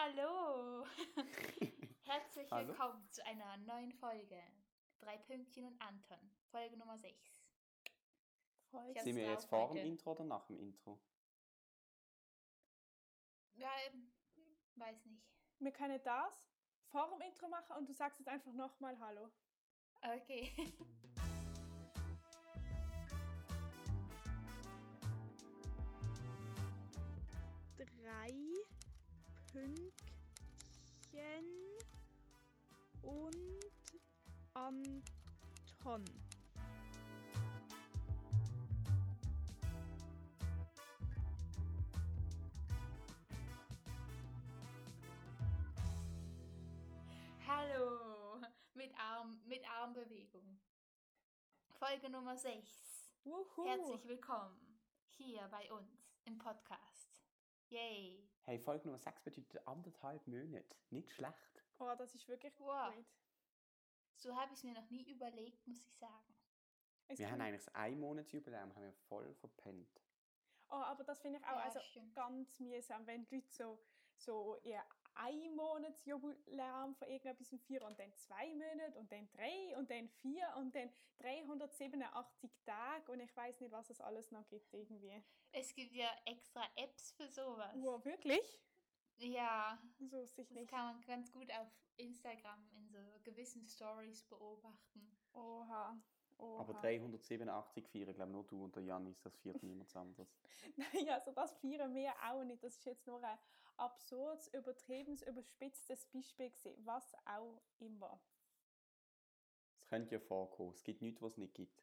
[0.00, 0.86] Hallo!
[2.04, 2.68] Herzlich Hallo.
[2.68, 4.40] willkommen zu einer neuen Folge.
[5.00, 6.30] Drei Pünktchen und Anton.
[6.52, 7.42] Folge Nummer 6.
[8.70, 9.00] Folge.
[9.02, 9.84] Sind wir jetzt vor dem.
[9.84, 11.00] Intro oder nach dem Intro?
[13.54, 14.12] Ja, ähm,
[14.76, 15.26] weiß nicht.
[15.58, 16.48] Wir können das
[16.86, 19.32] vor dem Intro machen und du sagst jetzt einfach nochmal Hallo.
[20.00, 20.52] Okay.
[27.78, 28.32] drei
[29.52, 29.92] Pünktchen
[33.02, 33.60] und
[34.52, 36.04] Anton.
[47.46, 48.40] Hallo!
[48.74, 50.60] Mit, Arm, mit Armbewegung.
[51.78, 53.10] Folge Nummer 6.
[53.24, 53.64] Wuhu.
[53.66, 54.78] Herzlich willkommen
[55.16, 57.22] hier bei uns im Podcast.
[57.70, 58.28] Yay!
[58.48, 60.74] Hey, Folge Nummer 6 bedeutet anderthalb Monate.
[60.88, 61.34] Nicht schlecht.
[61.78, 62.94] Oh, das ist wirklich Wow.
[62.94, 63.04] gut.
[64.14, 66.34] So habe ich es mir noch nie überlegt, muss ich sagen.
[67.08, 70.00] Es Wir haben eigentlich das Ein-Monats-Jubiläum haben wir voll verpennt.
[70.70, 72.14] Oh, aber das finde ich auch Ja, also stimmt.
[72.14, 73.78] ganz mühsam, wenn die Leute so,
[74.16, 74.82] so ihr
[75.18, 80.46] ein Monatsjubiläum von irgendetwas feiern und dann zwei Monate und dann drei und dann vier
[80.56, 85.22] und dann 387 Tage und ich weiß nicht, was es alles noch gibt irgendwie.
[85.52, 87.74] Es gibt ja extra Apps für sowas.
[87.76, 88.60] Wow, wirklich?
[89.16, 90.70] Ja, So sich das nicht.
[90.70, 95.18] kann man ganz gut auf Instagram in so gewissen Stories beobachten.
[95.32, 96.00] Oha.
[96.38, 96.60] Oha.
[96.60, 100.28] Aber 387 feiern, glaube ich, nur du und der Janis, das feiert niemand anderes.
[100.76, 102.62] Nein, also das feiern wir auch nicht.
[102.62, 103.38] Das ist jetzt nur ein
[103.78, 106.74] absurdes, übertriebenes, überspitztes Beispiel gewesen.
[106.84, 108.20] Was auch immer.
[109.80, 110.72] Es könnte ja vorkommen.
[110.72, 111.82] Es gibt nichts, was es nicht gibt.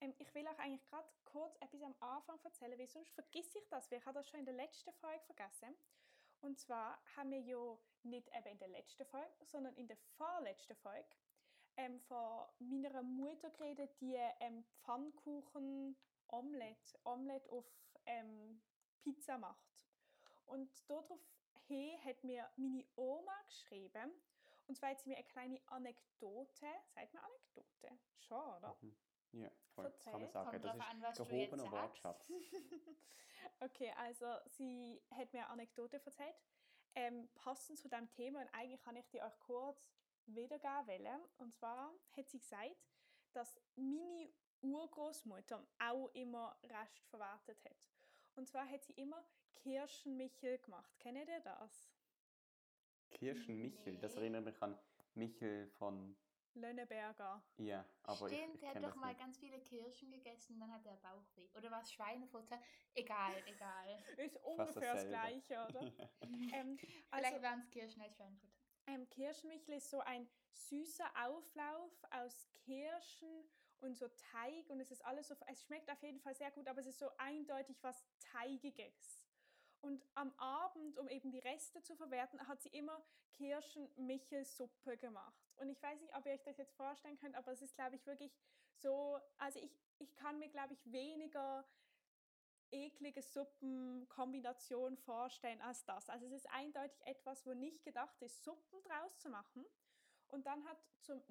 [0.00, 3.68] Ähm, ich will euch eigentlich gerade kurz etwas am Anfang erzählen, weil sonst vergesse ich
[3.68, 5.74] das, weil ich habe das schon in der letzten Folge vergessen.
[6.40, 10.76] Und zwar haben wir ja nicht eben in der letzten Folge, sondern in der vorletzten
[10.76, 11.08] Folge
[11.76, 15.96] ähm, von meiner Mutter geredet, die ähm, Pfannkuchen
[16.28, 17.64] Omelette, Omelette auf
[18.06, 18.60] ähm,
[19.02, 19.66] Pizza macht.
[20.46, 21.10] Und darauf
[21.66, 24.12] hin hat mir meine Oma geschrieben.
[24.66, 27.98] Und zwar hat sie mir eine kleine Anekdote, sagt man Anekdote?
[28.18, 28.76] Schon, oder?
[28.80, 28.96] Mhm.
[29.32, 29.84] Ja, voll.
[29.84, 30.50] das kann man sagen.
[30.50, 32.30] Kommt Das ist an, was du gehobener jetzt Wortschatz.
[33.60, 36.34] Okay, also sie hat mir eine Anekdote erzählt,
[36.94, 39.88] ähm, passend zu dem Thema und eigentlich kann ich die euch kurz
[40.26, 41.22] wiedergeben wollen.
[41.38, 42.76] Und zwar hat sie gesagt,
[43.32, 44.30] dass meine
[44.60, 47.88] Urgroßmutter auch immer Rest verwertet hat.
[48.34, 49.24] Und zwar hat sie immer
[49.56, 50.98] Kirschenmichel gemacht.
[51.00, 51.90] Kennt ihr das?
[53.10, 54.20] Kirschenmichel, das Nee.
[54.22, 54.78] erinnert mich an
[55.14, 56.16] Michel von.
[56.54, 57.42] Lönneberger.
[57.58, 59.20] Ja, aber ich, Stimmt, ich er hat doch das mal nicht.
[59.20, 61.50] ganz viele Kirschen gegessen, dann hat er Bauchweh.
[61.54, 62.58] Oder war es Schweinefutter?
[62.94, 64.02] Egal, egal.
[64.16, 65.06] Ist ungefähr das.
[65.06, 65.80] Gleiche, oder?
[66.54, 66.78] ähm,
[67.10, 68.54] Vielleicht also, waren es Kirschen als Schweinefutter.
[68.86, 73.44] Ähm, Kirschenmichel ist so ein süßer Auflauf aus Kirschen
[73.80, 76.66] und so Teig und es ist alles so, es schmeckt auf jeden Fall sehr gut,
[76.68, 79.20] aber es ist so eindeutig was Teigiges.
[79.86, 83.00] Und am Abend, um eben die Reste zu verwerten, hat sie immer
[83.34, 85.46] Kirschenmichelsuppe gemacht.
[85.58, 87.94] Und ich weiß nicht, ob ihr euch das jetzt vorstellen könnt, aber es ist, glaube
[87.94, 88.36] ich, wirklich
[88.74, 89.70] so, also ich,
[90.00, 91.64] ich kann mir, glaube ich, weniger
[92.72, 96.10] eklige Suppenkombination vorstellen als das.
[96.10, 99.64] Also es ist eindeutig etwas, wo nicht gedacht ist, Suppen draus zu machen.
[100.26, 101.22] Und dann hat zum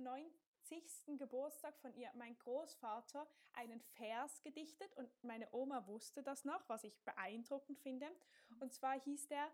[0.69, 1.17] 90.
[1.19, 6.83] Geburtstag von ihr mein Großvater einen Vers gedichtet und meine Oma wusste das noch, was
[6.83, 8.07] ich beeindruckend finde.
[8.59, 9.47] Und zwar hieß der,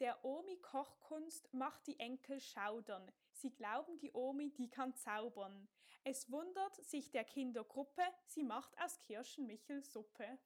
[0.00, 3.10] der Omi Kochkunst macht die Enkel schaudern.
[3.32, 5.68] Sie glauben, die Omi, die kann zaubern.
[6.04, 10.38] Es wundert sich der Kindergruppe, sie macht aus Kirschenmichel Suppe.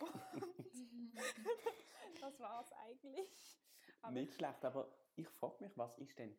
[2.20, 3.58] das war's eigentlich.
[4.02, 6.36] Aber Nicht schlecht, aber ich frage mich, was ist denn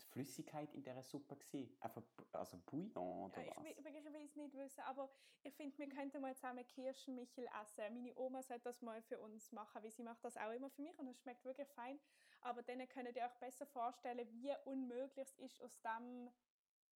[0.00, 1.76] Flüssigkeit in dieser Suppe gewesen?
[1.80, 3.64] Einfach, also Bouillon oder Ja, ich, was?
[3.84, 5.10] wirklich, ich will es nicht wissen, aber
[5.42, 7.94] ich finde, wir könnten mal zusammen Kirschenmichel essen.
[7.94, 10.82] Meine Oma sollte das mal für uns machen, weil sie macht das auch immer für
[10.82, 11.98] mich und es schmeckt wirklich fein.
[12.42, 16.28] Aber dann könnt ihr euch besser vorstellen, wie unmöglich es ist, aus, dem,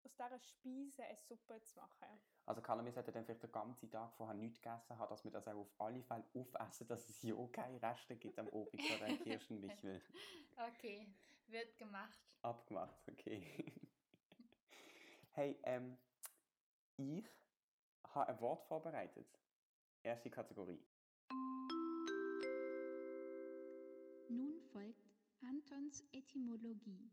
[0.03, 2.19] aus dieser Speise eine Suppe zu machen.
[2.47, 5.31] Also Carla, wir sollten dann vielleicht den ganzen Tag vorher nichts gegessen haben, dass wir
[5.31, 9.07] das auch auf alle Fälle aufessen, dass es ja keine Reste gibt am Abend von
[9.07, 10.01] dem Kirschenmichel.
[10.57, 11.07] Okay,
[11.47, 12.19] wird gemacht.
[12.41, 13.73] Abgemacht, okay.
[15.31, 15.97] hey, ähm,
[16.97, 17.25] ich
[18.03, 19.27] habe ein Wort vorbereitet.
[20.03, 20.85] Erste Kategorie.
[24.29, 25.09] Nun folgt
[25.41, 27.11] Antons Etymologie.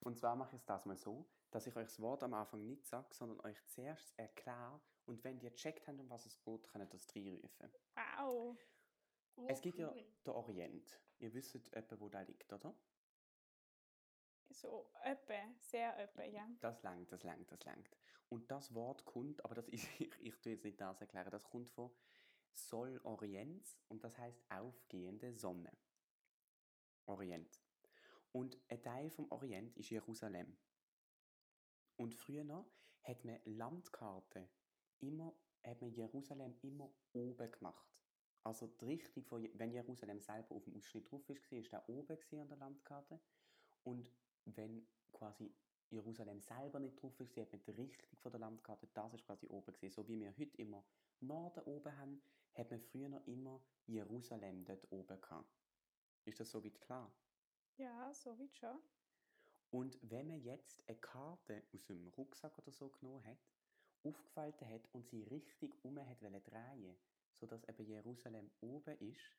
[0.00, 2.64] Und zwar mache ich es das mal so, dass ich euch das Wort am Anfang
[2.66, 6.66] nicht sage, sondern euch zuerst erkläre und wenn ihr gecheckt habt, um was es geht,
[6.68, 7.70] könnt ihr das reinrufen.
[7.94, 8.56] Wow!
[9.36, 10.04] Oh, es gibt ja cool.
[10.26, 11.00] den Orient.
[11.18, 12.74] Ihr wisst etwa, wo der liegt, oder?
[14.54, 16.48] So öppe, sehr öppe, ja.
[16.60, 17.90] Das langt, das langt, das langt.
[18.28, 21.44] Und das Wort kommt, aber das ist, ich, ich tue jetzt nicht das erklären, das
[21.44, 21.90] kommt von
[22.54, 25.72] Sol Orients und das heißt aufgehende Sonne.
[27.06, 27.60] Orient.
[28.32, 30.56] Und ein Teil vom Orient ist Jerusalem.
[31.96, 32.64] Und früher
[33.02, 34.48] hat man Landkarten
[35.00, 35.34] immer,
[35.64, 37.86] hat man Jerusalem immer oben gemacht.
[38.44, 41.88] Also die Richtung von, wenn Jerusalem selber auf dem Ausschnitt drauf ist, war, ist der
[41.88, 43.20] oben an der Landkarte.
[43.82, 44.10] Und
[44.46, 45.52] wenn quasi
[45.90, 49.46] Jerusalem selber nicht drauf ist, hat man die Richtung von der Landkarte, das ist quasi
[49.48, 49.94] oben gewesen.
[49.94, 50.84] So wie wir heute immer
[51.20, 52.22] Norden oben haben,
[52.54, 55.48] hat man früher noch immer Jerusalem dort oben gehabt.
[56.24, 57.12] Ist das soweit klar?
[57.76, 58.78] Ja, so wie schon.
[59.70, 63.38] Und wenn man jetzt eine Karte aus dem Rucksack oder so genommen hat,
[64.04, 66.96] aufgefaltet hat und sie richtig um hat wollen drehen,
[67.32, 69.36] sodass eben Jerusalem oben ist,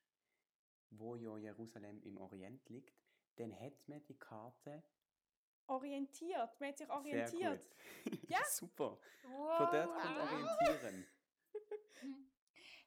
[0.89, 2.93] wo ja Jerusalem im Orient liegt,
[3.37, 4.83] dann hat man die Karte
[5.67, 7.29] Orientiert, man hat sich orientiert.
[7.29, 8.23] sehr gut.
[8.29, 8.43] Ja.
[8.45, 8.97] Super.
[9.23, 9.57] Wow.
[9.57, 11.07] Von dort kommt orientieren.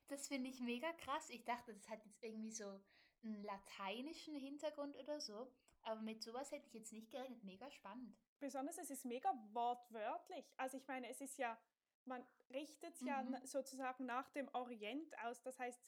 [0.06, 1.28] Das finde ich mega krass.
[1.30, 2.80] Ich dachte, das hat jetzt irgendwie so
[3.22, 5.52] einen lateinischen Hintergrund oder so.
[5.82, 7.44] Aber mit sowas hätte ich jetzt nicht gerechnet.
[7.44, 8.16] Mega spannend.
[8.40, 10.46] Besonders, es ist mega wortwörtlich.
[10.56, 11.58] Also ich meine, es ist ja,
[12.04, 13.36] man richtet es ja Mhm.
[13.44, 15.42] sozusagen nach dem Orient aus.
[15.42, 15.78] Das heißt,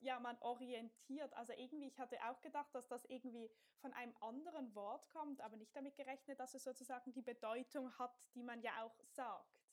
[0.00, 1.34] ja, man orientiert.
[1.34, 5.56] Also irgendwie, ich hatte auch gedacht, dass das irgendwie von einem anderen Wort kommt, aber
[5.56, 9.72] nicht damit gerechnet, dass es sozusagen die Bedeutung hat, die man ja auch sagt.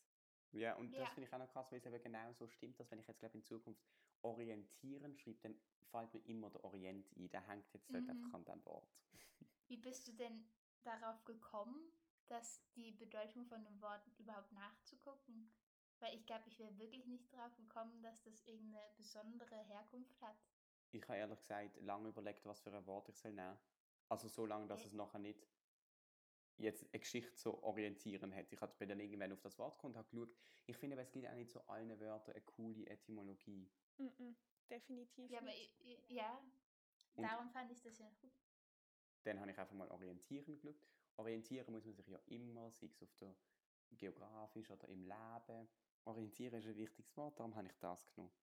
[0.51, 1.03] Ja, und Ja.
[1.03, 3.07] das finde ich auch noch krass, weil es eben genau so stimmt, dass wenn ich
[3.07, 3.83] jetzt glaube in Zukunft
[4.21, 7.29] orientieren schreibe, dann fällt mir immer der Orient ein.
[7.29, 8.09] Der hängt jetzt dort Mhm.
[8.09, 8.95] einfach an dem Wort.
[9.67, 10.45] Wie bist du denn
[10.83, 11.91] darauf gekommen,
[12.27, 15.51] dass die Bedeutung von einem Wort überhaupt nachzugucken?
[16.03, 20.35] Weil ich glaube, ich wäre wirklich nicht drauf gekommen, dass das irgendeine besondere Herkunft hat.
[20.91, 23.57] Ich habe ehrlich gesagt lange überlegt, was für ein Wort ich soll nehmen.
[24.09, 24.88] Also so lange, dass Okay.
[24.89, 25.47] es nachher nicht
[26.57, 28.51] jetzt eine Geschichte so orientieren hat.
[28.51, 30.35] Ich habe bin dann irgendwann auf das Wort gekommen und habe geschaut.
[30.65, 33.71] Ich finde, aber es gibt auch nicht so allen Wörtern eine coole Etymologie.
[33.97, 34.35] Mhm,
[34.69, 35.79] definitiv Ja, aber nicht.
[35.79, 36.38] i- i- ja,
[37.15, 38.33] Und- darum fand ich das ja gut.
[39.23, 40.85] Dann habe ich einfach mal orientieren geschaut.
[41.15, 43.33] Orientieren muss man sich ja immer, sei es auf der
[43.94, 45.69] geografisch oder im Leben.
[46.05, 48.33] Orientieren ist ein wichtiges Wort, darum habe ich das genommen.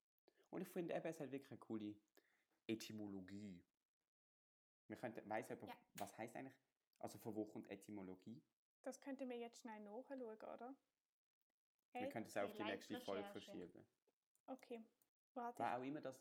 [0.49, 1.95] Und ich finde eben, es hat wirklich eine coole
[2.67, 3.61] Etymologie.
[4.87, 5.77] Wir könnten, weiss jemand, Ja.
[5.95, 6.55] was heißt eigentlich,
[6.99, 8.41] also von wo kommt Etymologie?
[8.83, 10.75] Das könnte mir jetzt schnell nachschauen, oder?
[11.93, 13.85] Wir Hey, können es auch auf die nächste Folge verschieben.
[14.47, 14.83] okay.
[15.33, 16.19] Warte, War auch immer das,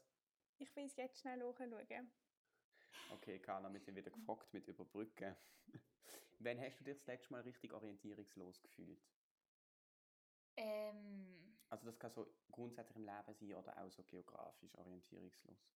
[0.59, 2.13] ich, ich will es jetzt schnell nachschauen.
[3.13, 5.37] okay, Carla, wir sind wieder gefragt mit Überbrücken.
[6.39, 9.03] Wann hast du dich das letzte Mal richtig orientierungslos gefühlt?
[10.61, 15.73] Ähm, Also das kann so grundsätzlich im Leben sein oder auch so geografisch orientierungslos.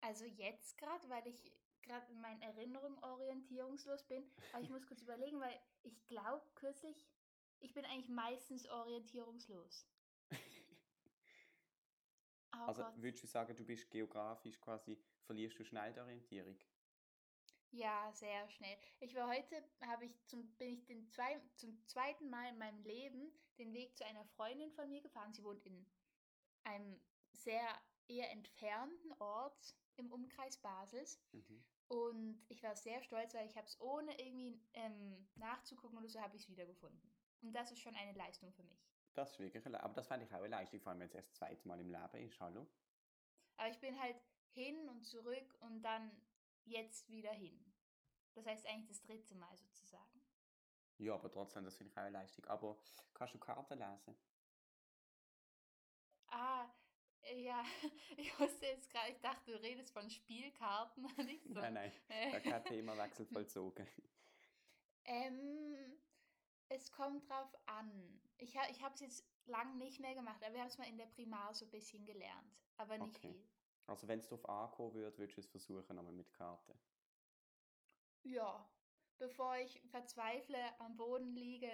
[0.00, 4.30] also jetzt gerade, weil ich gerade in meinen Erinnerungen orientierungslos bin.
[4.50, 7.08] Aber ich muss kurz überlegen, weil ich glaube kürzlich,
[7.60, 9.88] ich bin eigentlich meistens orientierungslos.
[12.54, 12.94] Oh also Gott.
[12.94, 16.58] würdest du sagen, du bist geografisch quasi, verlierst du schnell die Orientierung?
[17.72, 18.76] Ja, sehr schnell.
[19.00, 22.82] Ich war heute, habe ich zum, bin ich den zwei, zum zweiten Mal in meinem
[22.84, 25.32] Leben den Weg zu einer Freundin von mir gefahren.
[25.32, 25.86] Sie wohnt in
[26.64, 27.00] einem
[27.32, 27.66] sehr
[28.08, 31.18] eher entfernten Ort im Umkreis Basels.
[31.32, 31.64] Mhm.
[31.88, 36.20] Und ich war sehr stolz, weil ich habe es ohne irgendwie ähm, nachzugucken oder so,
[36.20, 37.10] habe ich es wiedergefunden.
[37.40, 38.86] Und das ist schon eine Leistung für mich.
[39.14, 41.14] Das ist wirklich, eine aber das fand ich auch eine Leistung, vor allem wenn es
[41.14, 42.66] erst das zweite Mal im Leben ist, hallo?
[43.56, 44.16] Aber ich bin halt
[44.52, 46.10] hin und zurück und dann
[46.64, 47.71] jetzt wieder hin.
[48.34, 50.20] Das heißt eigentlich das dritte Mal sozusagen.
[50.98, 52.44] Ja, aber trotzdem, das finde ich auch eine Leistung.
[52.46, 52.78] Aber
[53.12, 54.16] kannst du Karten lesen?
[56.28, 56.66] Ah,
[57.34, 57.62] ja,
[58.16, 61.04] ich wusste jetzt gerade, ich dachte, du redest von Spielkarten.
[61.26, 61.60] Nicht so.
[61.60, 61.92] Nein, nein,
[62.30, 63.86] da kein Themawechsel vollzogen.
[65.04, 66.00] Ähm,
[66.68, 68.20] es kommt drauf an.
[68.38, 70.88] Ich, ha ich habe es jetzt lang nicht mehr gemacht, aber wir haben es mal
[70.88, 72.58] in der Primar so ein bisschen gelernt.
[72.76, 73.20] Aber nicht Okay.
[73.20, 73.48] viel.
[73.86, 76.78] Also wenn es darauf ankommen würde, würdest du es versuchen, aber mit Karten.
[78.24, 78.68] Ja,
[79.18, 81.70] bevor ich verzweifle, am Boden liege,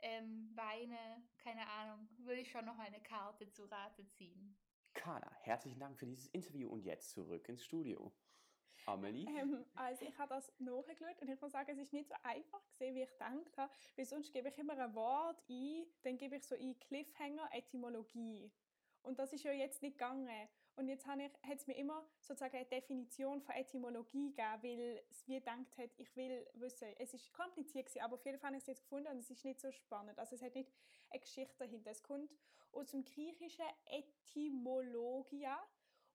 [0.00, 4.56] ähm, weine, keine Ahnung, würde ich schon noch mal eine Karte zu Rate ziehen.
[4.94, 8.12] Carla, herzlichen Dank für dieses Interview und jetzt zurück ins Studio.
[8.86, 9.26] Amelie?
[9.28, 12.66] Ähm, also ich habe das nachgeschaut und ich muss sagen, es ist nicht so einfach
[12.68, 16.36] gesehen, wie ich gedacht habe, weil sonst gebe ich immer ein Wort ein, dann gebe
[16.36, 18.50] ich so ein Cliffhanger Etymologie.
[19.02, 20.48] Und das ist ja jetzt nicht gegangen.
[20.78, 25.04] Und jetzt habe ich, hat es mir immer sozusagen eine Definition von Etymologie gegeben, weil
[25.10, 28.50] es wie gedacht hat, ich will wissen, es ist kompliziert gewesen, aber auf jeden Fall
[28.50, 30.16] habe ich es jetzt gefunden und es ist nicht so spannend.
[30.20, 30.72] Also es hat nicht
[31.10, 31.90] eine Geschichte dahinter.
[31.90, 32.30] Es kommt
[32.70, 35.58] aus dem griechischen Etymologia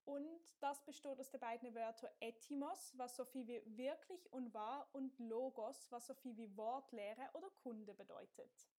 [0.06, 0.28] Und
[0.60, 5.18] das besteht aus den beiden Wörtern Etymos, was so viel wie wirklich und wahr, und
[5.20, 8.70] Logos, was so viel wie Wortlehre oder Kunde bedeutet.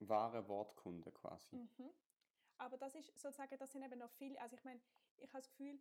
[0.00, 1.56] Wahre Wortkunde quasi.
[1.56, 1.90] Mhm.
[2.60, 4.80] Aber das ist sozusagen, das sind eben noch viele, also ich meine,
[5.16, 5.80] ich habe das Gefühl,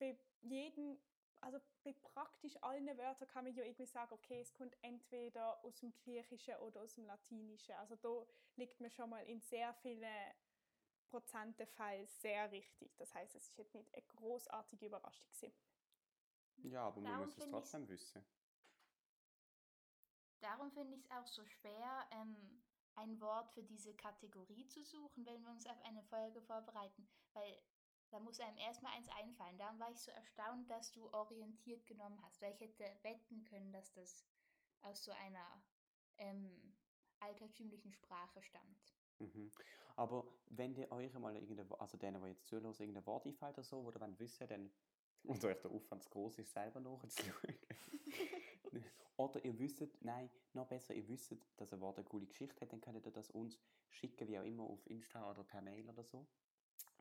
[0.00, 0.98] bei jedem,
[1.40, 5.76] also bei praktisch allen Wörtern kann man ja irgendwie sagen, okay, es kommt entweder aus
[5.76, 7.76] dem Griechischen oder aus dem Latinischen.
[7.76, 8.26] Also da
[8.56, 10.34] liegt man schon mal in sehr vielen
[11.06, 12.96] Prozentfällen sehr richtig.
[12.96, 15.54] Das heißt, es ist jetzt nicht eine großartige Überraschung gewesen.
[16.64, 18.26] Ja, aber man Darum muss es trotzdem wissen.
[20.40, 22.62] Darum finde ich es auch so schwer, ähm,
[23.00, 27.58] ein Wort für diese Kategorie zu suchen, wenn wir uns auf eine Folge vorbereiten, weil
[28.10, 29.56] da muss einem erstmal eins einfallen.
[29.58, 33.72] Darum war ich so erstaunt, dass du orientiert genommen hast, weil ich hätte wetten können,
[33.72, 34.24] dass das
[34.82, 35.62] aus so einer
[36.18, 36.74] ähm,
[37.20, 38.94] altertümlichen Sprache stammt.
[39.18, 39.52] Mhm.
[39.96, 43.62] Aber wenn ihr euch mal irgendein, also denen, die jetzt zuhören, irgendein Wort einfällt oder
[43.62, 44.70] so, wo ihr wollt wissen dann
[45.22, 47.58] und euch der Aufwand groß ist, selber nachzuschauen.
[49.16, 52.72] oder ihr wisst, nein, noch besser, ihr wisst, dass ein Wort eine coole Geschichte hat,
[52.72, 53.58] dann könnt ihr das uns
[53.88, 56.26] schicken, wie auch immer, auf Insta oder per Mail oder so.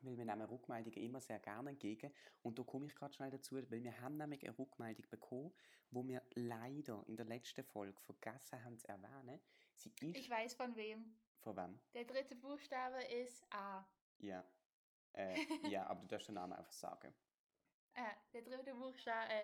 [0.01, 2.13] Weil wir nehmen Rückmeldungen immer sehr gerne entgegen.
[2.41, 5.53] Und da komme ich gerade schnell dazu, weil wir haben nämlich eine Rückmeldung bekommen,
[5.91, 9.39] wo wir leider in der letzten Folge vergessen haben zu erwähnen.
[9.75, 10.17] Sie ist...
[10.17, 11.17] Ich weiß von wem.
[11.39, 11.79] Von wem?
[11.93, 13.85] Der dritte Buchstabe ist A.
[14.19, 14.45] Ja.
[15.13, 15.35] Äh,
[15.69, 17.13] ja, aber du darfst den Namen einfach sagen.
[17.93, 18.01] Äh,
[18.33, 19.43] der dritte Buchstabe, äh,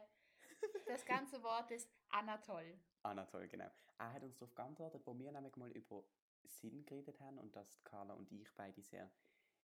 [0.85, 2.79] das ganze Wort ist Anatol.
[3.03, 3.69] Anatol, genau.
[3.97, 6.03] Er hat uns darauf geantwortet, wo wir nämlich mal über
[6.43, 9.09] Sinn geredet haben und dass Carla und ich beide sehr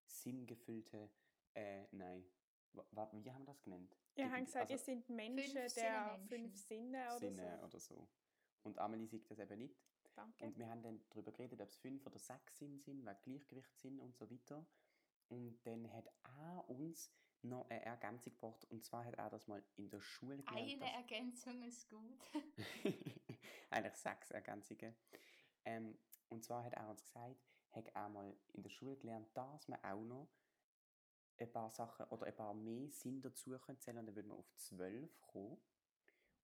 [0.06, 1.10] sinngefüllte,
[1.54, 2.24] äh, nein,
[2.72, 3.96] wie haben wir das genannt?
[4.14, 6.28] Ihr Gibt- habt gesagt, also ihr seid Menschen Fünf der Sinnemenschen.
[6.28, 7.64] fünf Sinne oder Sinne so.
[7.66, 8.08] oder so.
[8.62, 9.82] Und Amelie sagt das eben nicht.
[10.14, 10.44] Danke.
[10.44, 13.98] Und wir haben dann darüber geredet, ob es fünf oder sechs Sinn sind, wegen Gleichgewichtssinn
[14.00, 14.64] und so weiter.
[15.28, 17.10] Und dann hat er uns
[17.44, 18.64] noch eine Ergänzung gebracht.
[18.70, 20.82] Und zwar hat er das mal in der Schule gelernt.
[20.82, 22.20] Eine Ergänzung ist gut.
[23.70, 24.94] Eigentlich sechs Ergänzungen.
[25.64, 27.36] Ähm, und zwar hat er uns gesagt,
[27.72, 30.28] hat er mal in der Schule gelernt, dass man auch noch
[31.38, 34.38] ein paar Sachen oder ein paar mehr Sinn dazu können zählen und dann würde man
[34.38, 35.60] auf zwölf kommen.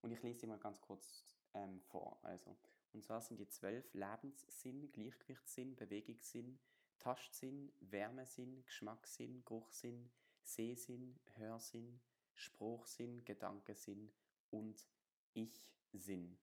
[0.01, 1.25] Und ich lese sie mal ganz kurz
[1.55, 2.19] ähm, vor.
[2.23, 2.57] Also,
[2.93, 6.59] und zwar sind die zwölf Lebenssinn, Gleichgewichtssinn, Bewegungssinn,
[6.99, 10.11] Tastsinn, Wärmesinn, Geschmackssinn, Geruchssinn,
[10.49, 12.01] Sehsinn, Hörsinn,
[12.35, 14.11] Spruchsinn, Gedankensinn
[14.51, 14.89] und
[15.35, 16.39] Ich-Sinn.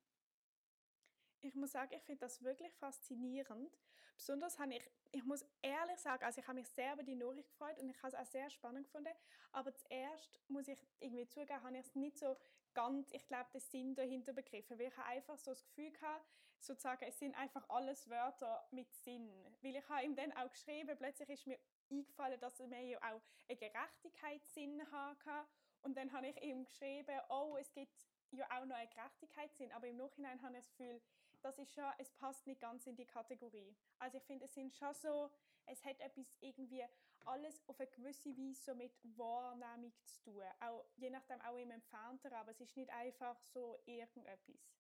[1.42, 3.78] Ich muss sagen, ich finde das wirklich faszinierend.
[4.16, 7.50] Besonders habe ich, ich muss ehrlich sagen, also ich habe mich sehr über die Nachricht
[7.50, 9.14] gefreut und ich habe es auch sehr spannend gefunden.
[9.52, 12.38] Aber zuerst muss ich irgendwie zugeben, habe ich es nicht so
[12.76, 14.78] ganz, ich glaube, den Sinn dahinter begriffen.
[14.78, 16.26] Weil ich einfach so das Gefühl gehabt,
[16.60, 19.32] sozusagen, es sind einfach alles Wörter mit Sinn.
[19.62, 21.58] Weil ich habe ihm dann auch geschrieben, plötzlich ist mir
[21.90, 25.48] eingefallen, dass wir ja auch einen Gerechtigkeitssinn haben.
[25.82, 29.72] Und dann habe ich ihm geschrieben, oh, es gibt ja auch noch einen Gerechtigkeitssinn.
[29.72, 31.02] Aber im Nachhinein habe ich das Gefühl,
[31.42, 33.76] das ist schon, es passt nicht ganz in die Kategorie.
[34.00, 35.30] Also ich finde, es sind schon so,
[35.68, 36.84] es hat etwas irgendwie
[37.28, 40.44] alles auf eine gewisse Weise so mit Wahrnehmung zu tun.
[40.60, 44.76] Auch, je nachdem auch im Entfernten, aber es ist nicht einfach so irgendetwas.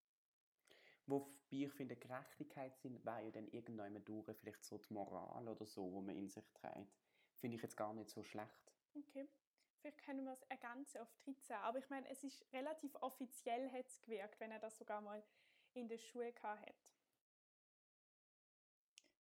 [1.08, 5.92] Wobei ich finde, Gerechtigkeitssinn wäre ja dann irgendwann durch vielleicht so die Moral oder so,
[5.92, 7.00] wo man in sich trägt.
[7.36, 8.74] Finde ich jetzt gar nicht so schlecht.
[8.96, 9.30] Okay.
[9.78, 11.58] Vielleicht können wir es ergänzen auf 13.
[11.58, 15.24] Aber ich meine, es ist relativ offiziell hat es gewirkt, wenn er das sogar mal
[15.74, 16.94] in der Schule gehabt hat.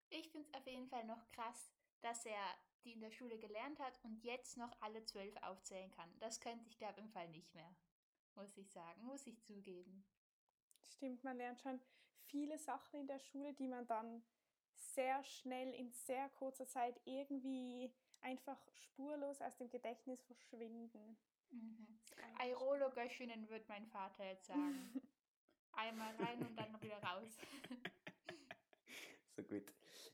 [0.09, 3.79] Ich finde es auf jeden Fall noch krass, dass er die in der Schule gelernt
[3.79, 6.09] hat und jetzt noch alle zwölf aufzählen kann.
[6.19, 7.75] Das könnte ich, glaube im Fall nicht mehr.
[8.35, 10.05] Muss ich sagen, muss ich zugeben.
[10.83, 11.79] Stimmt, man lernt schon
[12.25, 14.23] viele Sachen in der Schule, die man dann
[14.75, 21.17] sehr schnell in sehr kurzer Zeit irgendwie einfach spurlos aus dem Gedächtnis verschwinden.
[21.49, 21.99] Mhm.
[22.39, 24.91] Airolo Göschinen, wird mein Vater jetzt sagen.
[25.73, 27.37] Einmal rein und dann wieder raus.
[29.35, 29.71] so gut.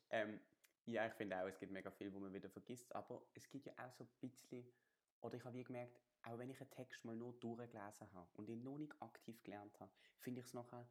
[0.10, 0.40] Ähm,
[0.88, 3.66] ja, ich finde auch, es gibt mega viel, wo man wieder vergisst, aber es gibt
[3.66, 4.66] ja auch so ein bisschen,
[5.22, 8.50] oder ich habe wie gemerkt, auch wenn ich einen Text mal nur durchgelesen habe und
[8.50, 10.90] ihn noch nicht aktiv gelernt habe, finde ich es nachher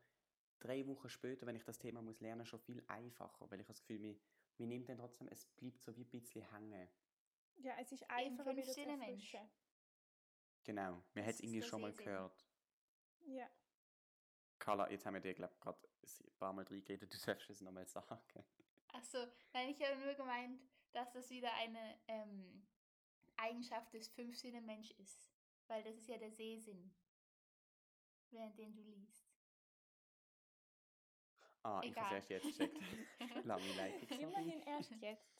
[0.58, 3.80] drei Wochen später, wenn ich das Thema muss lernen, schon viel einfacher, weil ich das
[3.80, 4.16] Gefühl, mir,
[4.58, 6.88] mir nimmt dann trotzdem, es bleibt so wie ein bisschen hängen.
[7.56, 9.48] Ja, es ist einfacher wieder zu erfrischen.
[10.64, 12.46] Genau, man hat es irgendwie schon mal gehört.
[13.26, 13.48] Ja.
[14.58, 17.60] Carla, jetzt haben wir dir, glaube ich, gerade ein paar Mal reingeredet, du darfst es
[17.60, 18.18] nochmal sagen.
[18.96, 20.60] Achso, nein, ich habe nur gemeint,
[20.92, 22.66] dass das wieder eine ähm,
[23.36, 25.28] Eigenschaft des Fünf-Sinne-Mensch ist.
[25.68, 26.94] Weil das ist ja der Sehsinn,
[28.30, 29.28] während den du liest.
[31.62, 32.18] Ah, ich habe Egal.
[32.18, 32.78] es erst jetzt gecheckt.
[34.20, 35.36] Immerhin erst jetzt.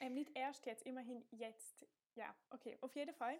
[0.00, 2.76] Ähm, nicht erst jetzt, immerhin jetzt ja, okay.
[2.80, 3.38] Auf jeden Fall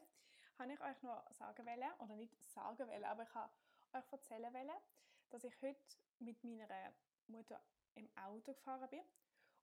[0.59, 3.53] habe ich euch noch sagen wollen, oder nicht sagen wollen, aber ich habe
[3.93, 4.71] euch erzählen wollen,
[5.31, 5.81] dass ich heute
[6.19, 6.95] mit meiner
[7.27, 7.61] Mutter
[7.97, 9.03] im Auto gefahren bin.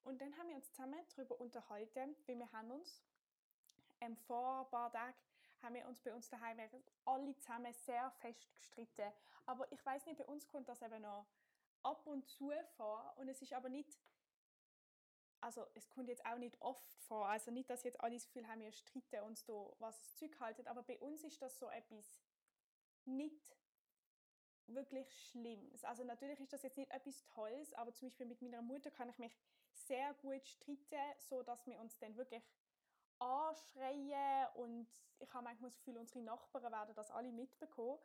[0.04, 3.02] Und dann haben wir uns zusammen darüber unterhalten, wie wir haben uns
[4.02, 5.16] ähm, vor ein paar Tagen
[5.62, 6.60] haben wir uns bei uns daheim
[7.06, 9.14] alle zusammen sehr fest gestritten.
[9.46, 11.26] Aber ich weiß nicht, bei uns kommt das eben noch
[11.84, 13.98] ab und zu vor und es ist aber nicht
[15.44, 18.48] also es kommt jetzt auch nicht oft vor, also nicht, dass jetzt alle das Gefühl
[18.48, 21.70] haben, wir streiten uns da, was das Zeug haltet, aber bei uns ist das so
[21.70, 22.24] etwas
[23.04, 23.54] nicht
[24.68, 25.84] wirklich Schlimmes.
[25.84, 29.10] Also natürlich ist das jetzt nicht etwas Tolles, aber zum Beispiel mit meiner Mutter kann
[29.10, 29.38] ich mich
[29.74, 32.44] sehr gut streiten, so dass wir uns dann wirklich
[33.20, 34.88] anschreien und
[35.20, 38.00] ich habe manchmal das Gefühl, unsere Nachbarn werden das alle mitbekommen.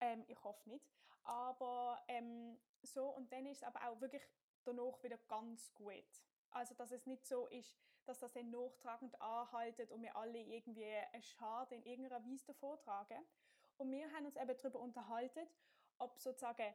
[0.00, 0.88] Ähm, ich hoffe nicht.
[1.24, 4.22] Aber ähm, so, und dann ist es aber auch wirklich
[4.64, 6.04] danach wieder ganz gut.
[6.50, 10.86] Also, dass es nicht so ist, dass das dann nachtragend anhaltet und wir alle irgendwie
[11.12, 13.24] einen Schaden in irgendeiner Weise davor tragen.
[13.76, 15.46] Und wir haben uns eben darüber unterhalten,
[16.00, 16.74] ob sozusagen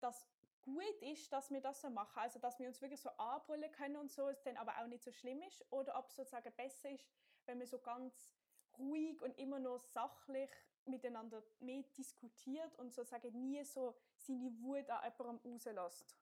[0.00, 0.26] das
[0.62, 3.96] gut ist, dass wir das so machen, also dass wir uns wirklich so anbrüllen können
[3.96, 6.90] und so, es dann aber auch nicht so schlimm ist, oder ob es sozusagen besser
[6.90, 7.06] ist,
[7.46, 8.32] wenn man so ganz
[8.78, 10.50] ruhig und immer nur sachlich
[10.84, 16.16] miteinander mehr diskutiert und sozusagen nie so seine Wut an jemandem rauslässt.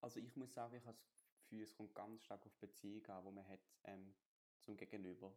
[0.00, 3.24] Also ich muss sagen, ich habe das Gefühl, es kommt ganz stark auf Beziehungen an,
[3.24, 4.14] die man hat ähm,
[4.60, 5.32] zum Gegenüber.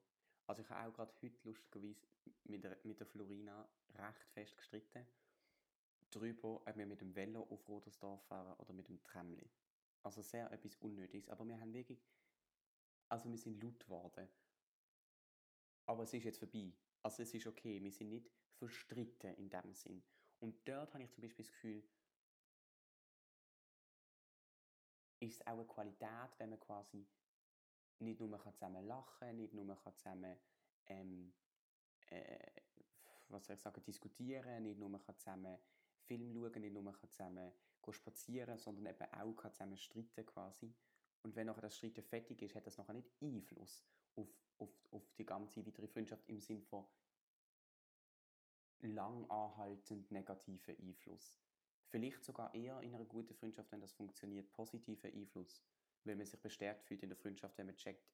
[0.50, 2.08] Also ich habe auch gerade heute lustigerweise
[2.46, 5.06] mit der, mit der Florina recht fest gestritten
[6.10, 9.48] darüber, ob wir mit dem Velo auf Rodersdorf fahren oder mit dem Tramli.
[10.02, 11.30] Also sehr etwas Unnötiges.
[11.30, 12.04] Aber wir haben wirklich,
[13.10, 14.28] also wir sind laut geworden.
[15.86, 16.74] Aber es ist jetzt vorbei.
[17.04, 20.04] Also es ist okay, wir sind nicht verstritten in dem Sinn.
[20.40, 21.84] Und dort habe ich zum Beispiel das Gefühl,
[25.20, 27.06] ist es auch eine Qualität, wenn man quasi
[28.00, 30.38] nicht nur zusammen lachen kann, nicht nur zusammen
[30.88, 31.34] ähm,
[32.08, 32.40] äh,
[33.30, 35.58] was soll ich sagen, diskutieren, nicht nur zusammen
[36.02, 37.52] Film schauen, nicht nur zusammen
[37.92, 40.76] spazieren, sondern eben auch zusammen streiten quasi.
[41.24, 43.84] Und wenn nachher das Streiten fertig ist, hat das nachher nicht Einfluss
[44.16, 44.28] auf,
[44.60, 46.86] auf, auf die ganze weitere Freundschaft im Sinne von
[48.82, 51.36] lang anhaltend negativen Einfluss.
[51.88, 55.64] Vielleicht sogar eher in einer guten Freundschaft, wenn das funktioniert, positiven Einfluss.
[56.04, 58.08] Weil man sich bestärkt fühlt in der Freundschaft, wenn man checkt,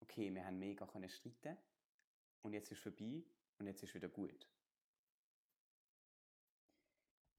[0.00, 1.56] okay, wir haben mega können streiten
[2.42, 3.22] und jetzt ist vorbei
[3.58, 4.48] und jetzt ist wieder gut.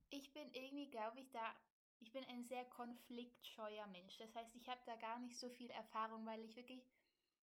[0.10, 1.56] Ich bin irgendwie, glaube ich, da,
[2.00, 4.18] ich bin ein sehr konfliktscheuer Mensch.
[4.18, 6.86] Das heißt, ich habe da gar nicht so viel Erfahrung, weil ich wirklich,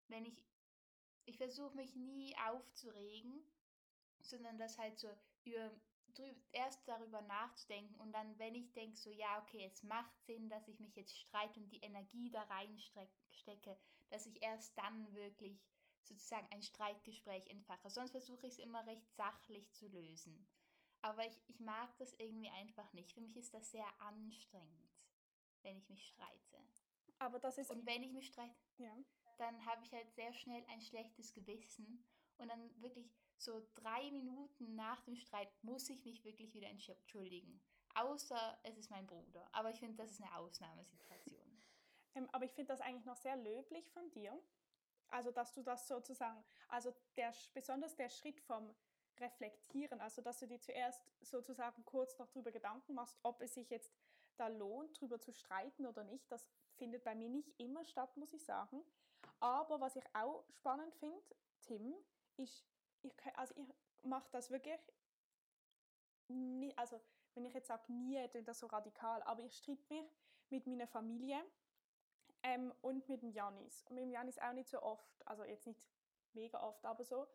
[0.08, 0.44] wenn ich,
[1.26, 3.42] ich versuche mich nie aufzuregen,
[4.20, 5.10] sondern das halt so
[5.46, 5.72] über,
[6.52, 10.68] erst darüber nachzudenken und dann, wenn ich denke, so ja, okay, es macht Sinn, dass
[10.68, 13.78] ich mich jetzt streite und die Energie da reinstecke,
[14.10, 15.62] dass ich erst dann wirklich
[16.04, 17.90] sozusagen ein Streitgespräch entfache.
[17.90, 20.48] Sonst versuche ich es immer recht sachlich zu lösen.
[21.02, 23.14] Aber ich, ich mag das irgendwie einfach nicht.
[23.14, 24.90] Für mich ist das sehr anstrengend,
[25.62, 26.58] wenn ich mich streite.
[27.20, 27.72] Aber das ist.
[27.72, 28.96] Und wenn ich mich streite, ja.
[29.38, 32.04] dann habe ich halt sehr schnell ein schlechtes Gewissen.
[32.38, 37.62] Und dann wirklich so drei Minuten nach dem Streit muss ich mich wirklich wieder entschuldigen.
[37.96, 39.48] Außer es ist mein Bruder.
[39.52, 41.44] Aber ich finde, das ist eine Ausnahmesituation.
[42.16, 44.42] Ähm, aber ich finde das eigentlich noch sehr löblich von dir.
[45.10, 48.74] Also, dass du das sozusagen, also der, besonders der Schritt vom
[49.20, 53.70] Reflektieren, also dass du dir zuerst sozusagen kurz noch darüber Gedanken machst, ob es sich
[53.70, 53.92] jetzt
[54.38, 56.32] da lohnt, darüber zu streiten oder nicht.
[56.32, 58.84] Das findet bei mir nicht immer statt, muss ich sagen.
[59.40, 61.22] Aber was ich auch spannend finde,
[61.62, 61.96] Tim,
[62.38, 62.66] ist,
[63.02, 64.80] ich, also ich mache das wirklich,
[66.28, 67.00] nie, also
[67.34, 70.12] wenn ich jetzt sage, nie, klingt das so radikal, aber ich streite mich
[70.50, 71.40] mit meiner Familie
[72.44, 73.84] ähm, und mit dem Janis.
[73.84, 75.88] Und mit dem Janis auch nicht so oft, also jetzt nicht
[76.34, 77.28] mega oft, aber so.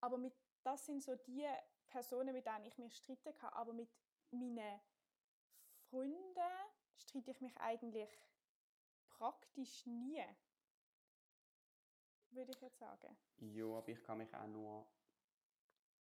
[0.00, 1.46] Aber mit, das sind so die
[1.86, 3.52] Personen, mit denen ich mich streiten kann.
[3.52, 3.88] Aber mit
[4.30, 4.80] meinen
[5.90, 6.50] Freunden
[6.96, 8.10] streite ich mich eigentlich
[9.08, 10.24] praktisch nie.
[12.34, 13.16] Würde ich jetzt sagen.
[13.38, 14.86] Ja, aber ich kann mich auch nur.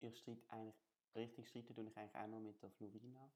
[0.00, 0.76] Ich streite eigentlich.
[1.14, 3.30] Richtig streiten tue ich eigentlich auch nur mit der Florina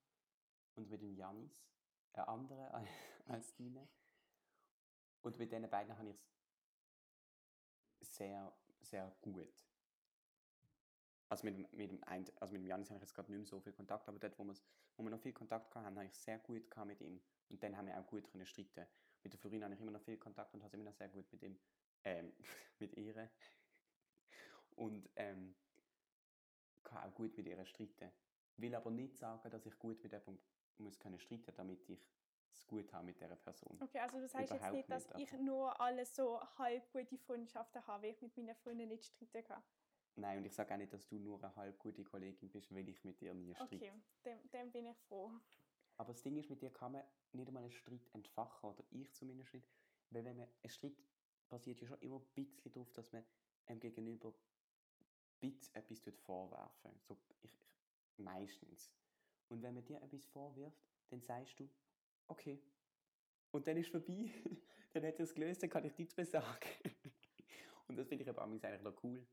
[0.77, 1.67] und mit dem Janis.
[2.13, 2.73] Ein anderer
[3.27, 3.89] als deine.
[5.23, 6.17] Und mit diesen beiden habe ich
[8.01, 9.67] es sehr, sehr gut.
[11.29, 13.39] Also mit, dem, mit dem, einen, also mit dem Janis habe ich jetzt gerade nicht
[13.39, 14.47] mehr so viel Kontakt, aber dort, wo,
[14.97, 17.21] wo wir noch viel Kontakt hatten, habe ich sehr gut mit ihm.
[17.49, 18.87] Und dann haben wir auch gut können streiten.
[19.25, 21.31] Mit der Florina habe ich immer noch viel Kontakt und habe immer noch sehr gut
[21.33, 21.59] mit ihm,
[22.07, 22.33] ähm,
[22.79, 23.29] mit ihr.
[24.77, 25.55] Und ähm,
[26.85, 28.11] kann auch gut mit ihr streiten.
[28.57, 30.39] Will aber nicht sagen, dass ich gut mit jemandem
[30.79, 31.99] muss können streiten, damit ich
[32.53, 33.79] es gut haben mit dieser Person.
[33.83, 37.87] Okay, also du sagst jetzt nicht, dass nicht, ich nur alles so halb gute Freundschaften
[37.87, 39.63] habe, weil ich mit meinen Freunden nicht streiten kann.
[40.17, 42.89] Nein, und ich sage auch nicht, dass du nur eine halb gute Kollegin bist, weil
[42.89, 43.75] ich mit dir nie streite.
[43.77, 43.93] Okay,
[44.23, 45.31] dann, dann bin ich froh.
[45.99, 49.13] Aber das Ding ist, mit dir kann man nicht einmal einen Streit entfachen, oder ich
[49.15, 49.69] zumindest nicht.
[50.11, 50.95] Weil wenn man, ein Streit
[51.49, 53.25] basiert ja schon immer ein bisschen darauf, dass man
[53.67, 54.35] einem Gegenüber
[55.41, 57.59] etwas vorwerfen so ich, ich,
[58.19, 58.91] Meistens.
[59.49, 61.69] Und wenn man dir etwas vorwirft, dann sagst du,
[62.27, 62.63] okay.
[63.51, 64.31] Und dann ist vorbei.
[64.93, 66.69] dann hat er es gelöst, dann kann ich nichts mehr sagen.
[67.89, 69.25] Und das finde ich aber eigentlich noch cool.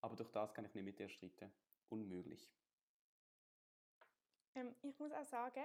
[0.00, 1.52] Aber durch das kann ich nicht mit dir streiten.
[1.88, 2.50] Unmöglich.
[4.54, 5.64] Ähm, ich muss auch sagen,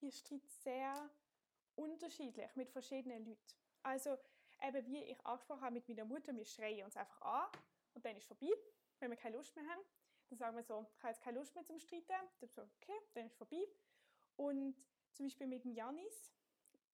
[0.00, 1.10] ich streite sehr
[1.76, 3.40] unterschiedlich mit verschiedenen Leuten.
[3.82, 4.18] Also,
[4.62, 7.48] eben wie ich angesprochen habe mit meiner Mutter, wir schreien uns einfach an
[7.94, 8.52] und dann ist es vorbei,
[9.00, 9.82] wenn wir keine Lust mehr haben.
[10.28, 12.12] Dann sagen wir so, ich habe jetzt keine Lust mehr zum Streiten.
[12.40, 13.64] Dann so, okay, dann ist es vorbei.
[14.36, 14.76] Und
[15.12, 16.32] zum Beispiel mit dem Janis,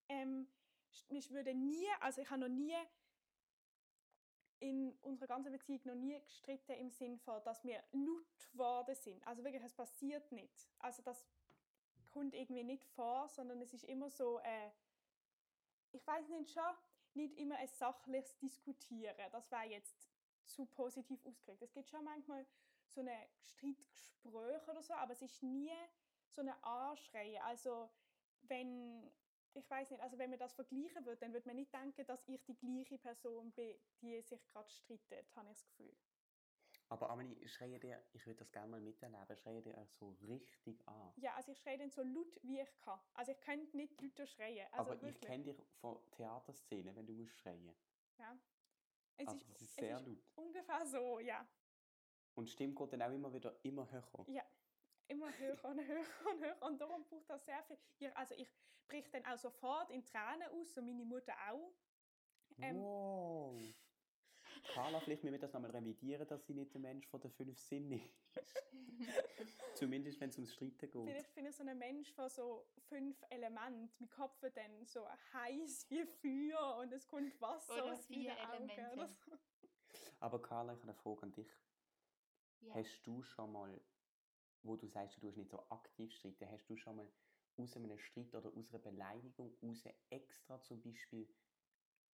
[0.09, 0.49] ähm,
[1.09, 2.77] ich würde nie, also ich habe noch nie
[4.61, 9.27] in unserer ganzen Beziehung noch nie gestritten im Sinn von, dass wir laut geworden sind.
[9.27, 10.71] Also wirklich, es passiert nicht.
[10.79, 11.27] Also das
[12.13, 14.71] kommt irgendwie nicht vor, sondern es ist immer so, äh,
[15.93, 16.63] ich weiß nicht schon,
[17.17, 19.17] nicht immer ein sachliches Diskutieren.
[19.33, 20.11] Das wäre jetzt
[20.45, 21.63] zu positiv ausgedrückt.
[21.63, 22.47] Es gibt schon manchmal
[22.87, 25.73] so eine Streitgespräche oder so, aber es ist nie
[26.29, 27.43] so eine Anschreie.
[27.45, 27.91] Also
[28.43, 29.11] wenn
[29.55, 32.27] ich weiß nicht, also wenn man das vergleichen würde, dann würde man nicht denken, dass
[32.29, 35.97] ich die gleiche Person bin, die sich gerade streitet, habe ich das Gefühl.
[36.89, 40.87] Aber Amelie, schreie dir, ich würde das gerne mal miterleben, schreie dir euch so richtig
[40.87, 41.13] an.
[41.17, 43.01] Ja, also ich schreie dann so laut, wie ich kann.
[43.15, 44.67] Also ich könnte nicht lauter schreien.
[44.73, 45.21] Also Aber ich wirklich.
[45.27, 47.75] kenne dich von Theaterszenen, wenn du musst schreien.
[48.19, 48.39] Ja.
[49.17, 50.19] Es Also ist, das ist es sehr ist laut.
[50.35, 51.47] ungefähr so, ja.
[52.35, 54.25] Und die Stimme geht dann auch immer wieder immer höher.
[54.29, 54.45] Ja.
[55.07, 56.63] Immer höher und höher und höher.
[56.63, 57.79] Und darum braucht das sehr viel.
[57.99, 58.51] Ich, also ich
[58.87, 61.73] brich dann auch sofort in Tränen aus, so meine Mutter auch.
[62.59, 63.44] Ähm, wow.
[64.75, 67.57] Carla, vielleicht müssen wir das nochmal revidieren, dass sie nicht der Mensch von den fünf
[67.61, 68.65] Sinnen ist.
[69.77, 70.91] Zumindest wenn es ums Streiten geht.
[70.91, 73.93] Vielleicht bin ich so ein Mensch von so fünf Elementen.
[74.01, 78.35] Mein Kopf wird dann so heiß wie Feuer und es kommt Wasser Oder aus vier
[78.35, 78.93] meinen Augen Elemente.
[78.95, 79.33] Oder so.
[80.19, 81.57] Aber Carla, ich habe eine Frage an dich.
[82.63, 82.75] Ja.
[82.75, 83.81] Hast du schon mal,
[84.65, 87.09] wo du sagst, du hast nicht so aktiv streiten, hast du schon mal
[87.57, 91.29] aus einem Streit oder aus einer Beleidigung raus extra zum Beispiel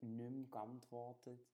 [0.01, 1.45] nicht mehr geantwortet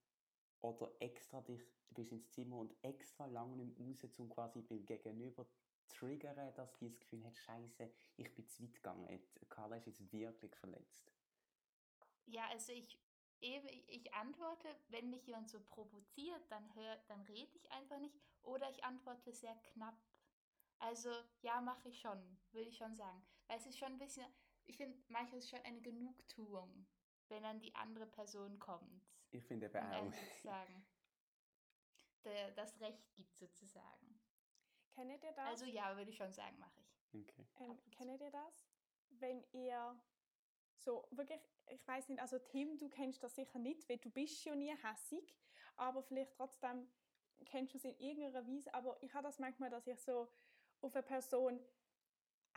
[0.63, 4.85] oder extra dich, du bist ins Zimmer und extra lange nicht raus, um quasi beim
[4.85, 5.45] Gegenüber
[5.89, 10.11] triggern, dass die das Gefühl hat, Scheiße, ich bin zu weit gegangen, Carla ist jetzt
[10.13, 11.13] wirklich verletzt.
[12.25, 12.97] Ja, also ich-
[13.41, 18.69] ich antworte, wenn mich jemand so provoziert, dann hör, dann rede ich einfach nicht oder
[18.69, 19.97] ich antworte sehr knapp.
[20.79, 21.09] Also
[21.41, 23.21] ja, mache ich schon, würde ich schon sagen.
[23.47, 24.25] Weil es ist schon ein bisschen,
[24.63, 26.87] ich finde, manchmal ist es schon eine Genugtuung,
[27.27, 30.13] wenn dann die andere Person kommt Ich finde eben auch.
[32.23, 34.19] der, das Recht gibt sozusagen.
[34.95, 35.47] Kennt ihr das?
[35.47, 37.19] Also ja, würde ich schon sagen, mache ich.
[37.21, 37.45] Okay.
[37.59, 38.67] Ähm, kennt ihr das?
[39.09, 39.99] Wenn ihr
[40.75, 44.43] so wirklich, ich weiß nicht, also Tim, du kennst das sicher nicht, weil du bist
[44.45, 45.35] ja nie hässig,
[45.75, 46.87] aber vielleicht trotzdem
[47.45, 50.29] kennst du es in irgendeiner Weise, aber ich habe das manchmal, dass ich so
[50.81, 51.59] auf eine Person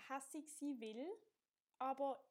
[0.09, 1.11] hässig sein will,
[1.79, 2.23] aber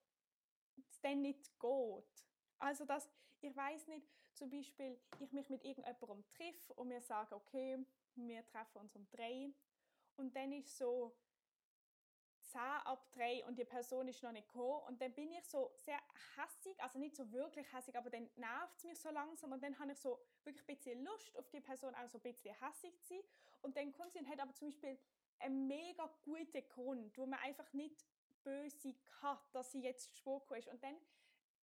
[0.77, 2.24] es dann nicht geht.
[2.59, 3.09] Also dass,
[3.41, 8.45] ich weiß nicht, zum Beispiel, ich mich mit irgendjemandem treffe und wir sagen, okay, wir
[8.47, 9.53] treffen uns um drei.
[10.17, 11.15] Und dann ist so
[12.55, 14.81] 10 ab 3 und die Person ist noch nicht gekommen.
[14.87, 15.99] Und dann bin ich so sehr
[16.37, 19.51] hässig, also nicht so wirklich hässig, aber dann nervt es mich so langsam.
[19.51, 22.21] Und dann habe ich so wirklich ein bisschen Lust auf die Person auch so ein
[22.21, 23.23] bisschen hässig zu sein.
[23.61, 24.97] Und dann kommt sie und hat aber zum Beispiel
[25.39, 28.05] einen mega guten Grund, wo man einfach nicht
[28.43, 30.67] böse hat, dass sie jetzt gekommen ist.
[30.69, 30.95] Und dann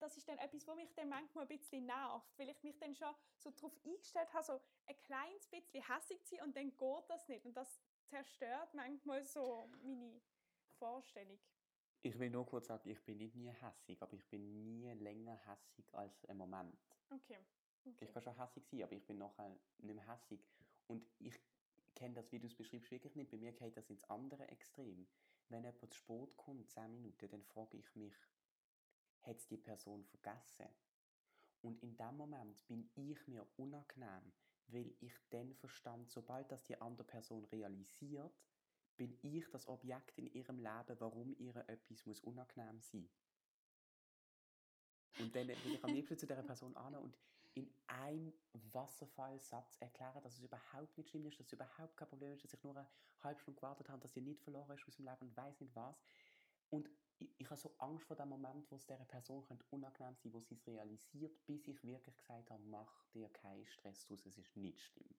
[0.02, 2.94] das ist dann etwas, was mich dann manchmal ein bisschen nervt, weil ich mich dann
[2.94, 7.08] schon so darauf eingestellt habe, so ein kleines bisschen hässig zu sein und dann geht
[7.08, 10.20] das nicht und das zerstört manchmal so meine
[10.78, 11.38] Vorstellung.
[12.02, 15.36] Ich will nur kurz sagen, ich bin nicht nie hässig, aber ich bin nie länger
[15.46, 16.76] hässig als ein Moment.
[17.10, 17.38] Okay.
[17.84, 17.96] okay.
[18.00, 20.40] Ich kann schon hässig sein, aber ich bin nachher nicht mehr hässig.
[20.88, 21.38] Und ich
[21.94, 23.30] kenne das, wie du es beschreibst, wirklich nicht.
[23.30, 25.06] Bei mir geht das ins andere Extrem.
[25.48, 28.14] Wenn jemand zu spät kommt, 10 Minuten, dann frage ich mich,
[29.22, 30.68] hat die Person vergessen?
[31.62, 34.32] Und in dem Moment bin ich mir unangenehm,
[34.66, 38.32] weil ich dann verstand, sobald das die andere Person realisiert,
[38.96, 43.08] bin ich das Objekt in ihrem Leben, warum ihr etwas muss unangenehm sein
[45.18, 47.16] Und dann will ich am liebsten zu dieser Person an und
[47.54, 48.32] in einem
[48.72, 52.54] Wasserfallsatz erklären, dass es überhaupt nicht schlimm ist, dass es überhaupt kein Problem ist, dass
[52.54, 52.88] ich nur eine
[53.22, 55.74] halbe Stunde gewartet habe, dass ihr nicht verloren ist aus dem Leben und weiß nicht
[55.74, 56.02] was.
[56.70, 60.16] Und ich, ich habe so Angst vor dem Moment, wo es dieser Person könnte unangenehm
[60.16, 64.24] sein wo sie es realisiert, bis ich wirklich gesagt habe, mach dir keinen Stress draus,
[64.26, 65.14] es ist nicht schlimm.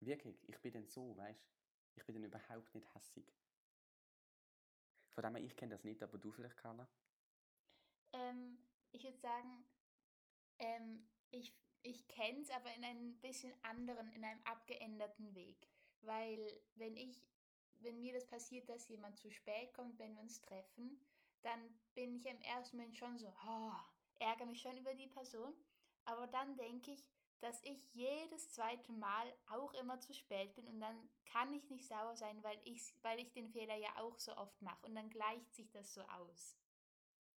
[0.00, 1.44] Wirklich, ich bin dann so, weißt
[1.96, 3.34] Ich bin dann überhaupt nicht hässig.
[5.10, 6.88] Von dem her, ich kenne das nicht, aber du vielleicht, Carla?
[8.12, 8.58] Ähm,
[8.92, 9.64] ich würde sagen,
[10.60, 15.68] ähm, ich, ich kenne es, aber in einem bisschen anderen, in einem abgeänderten Weg.
[16.02, 17.20] Weil wenn ich,
[17.80, 21.00] wenn mir das passiert, dass jemand zu spät kommt, wenn wir uns treffen,
[21.42, 23.72] dann bin ich im ersten Moment schon so, oh,
[24.18, 25.54] ärgere mich schon über die Person.
[26.04, 27.08] Aber dann denke ich,
[27.40, 31.86] dass ich jedes zweite Mal auch immer zu spät bin und dann kann ich nicht
[31.86, 35.10] sauer sein, weil ich, weil ich den Fehler ja auch so oft mache und dann
[35.10, 36.56] gleicht sich das so aus.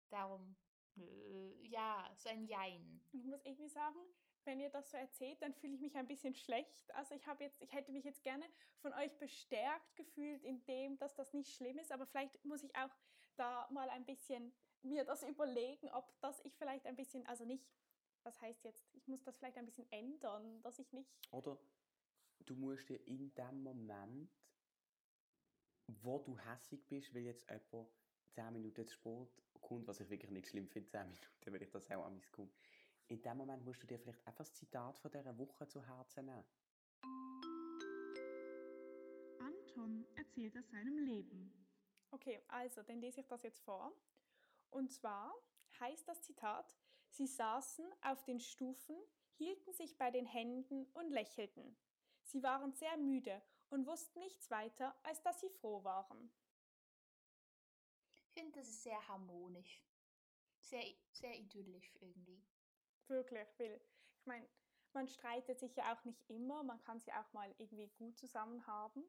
[0.08, 0.56] Darum,
[0.96, 3.02] äh, ja, so ein Jein.
[3.12, 3.98] Ich muss irgendwie sagen,
[4.44, 6.94] wenn ihr das so erzählt, dann fühle ich mich ein bisschen schlecht.
[6.94, 8.44] Also ich habe jetzt, ich hätte mich jetzt gerne
[8.78, 12.74] von euch bestärkt gefühlt in dem, dass das nicht schlimm ist, aber vielleicht muss ich
[12.76, 12.90] auch
[13.36, 17.64] da mal ein bisschen mir das überlegen, ob das ich vielleicht ein bisschen, also nicht
[18.22, 21.10] was heißt jetzt, ich muss das vielleicht ein bisschen ändern, dass ich nicht.
[21.30, 21.58] Oder
[22.40, 24.30] du musst dir in dem Moment,
[25.86, 27.88] wo du hässig bist, weil jetzt jemand
[28.34, 29.28] 10 Minuten spät
[29.60, 32.30] kommt, was ich wirklich nicht schlimm finde, 10 Minuten, weil ich das auch an mich
[32.30, 32.50] komme.
[33.10, 36.26] In dem Moment musst du dir vielleicht einfach das Zitat von dieser Woche zu Herzen
[36.26, 36.44] nehmen.
[39.40, 41.52] Anton erzählt aus seinem Leben.
[42.12, 43.92] Okay, also, dann lese ich das jetzt vor.
[44.70, 45.34] Und zwar
[45.80, 46.76] heißt das Zitat,
[47.08, 48.96] Sie saßen auf den Stufen,
[49.32, 51.76] hielten sich bei den Händen und lächelten.
[52.22, 56.30] Sie waren sehr müde und wussten nichts weiter, als dass sie froh waren.
[58.14, 59.84] Ich finde, das ist sehr harmonisch.
[60.60, 62.40] Sehr, sehr idyllisch irgendwie.
[63.10, 63.80] Wirklich, weil
[64.16, 64.46] ich meine,
[64.92, 68.66] man streitet sich ja auch nicht immer, man kann sie auch mal irgendwie gut zusammen
[68.66, 69.04] haben.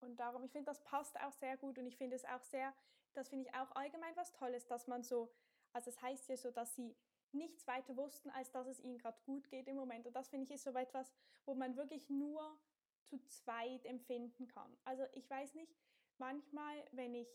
[0.00, 2.74] Und darum, ich finde, das passt auch sehr gut und ich finde es auch sehr,
[3.14, 5.32] das finde ich auch allgemein was Tolles, dass man so
[5.74, 6.96] also es heißt ja so, dass sie
[7.32, 10.06] nichts weiter wussten, als dass es ihnen gerade gut geht im Moment.
[10.06, 11.12] Und das finde ich ist so etwas,
[11.44, 12.56] wo man wirklich nur
[13.02, 14.74] zu zweit empfinden kann.
[14.84, 15.74] Also ich weiß nicht,
[16.16, 17.28] manchmal, wenn ich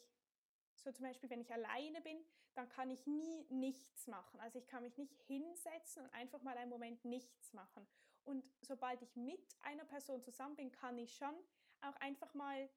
[0.84, 2.24] so zum Beispiel, wenn ich alleine bin,
[2.56, 4.40] dann kann ich nie nichts machen.
[4.40, 7.88] Also ich kann mich nicht hinsetzen und einfach mal einen Moment nichts machen.
[8.24, 11.34] Und sobald ich mit einer Person zusammen bin, kann ich schon
[11.82, 12.70] auch einfach mal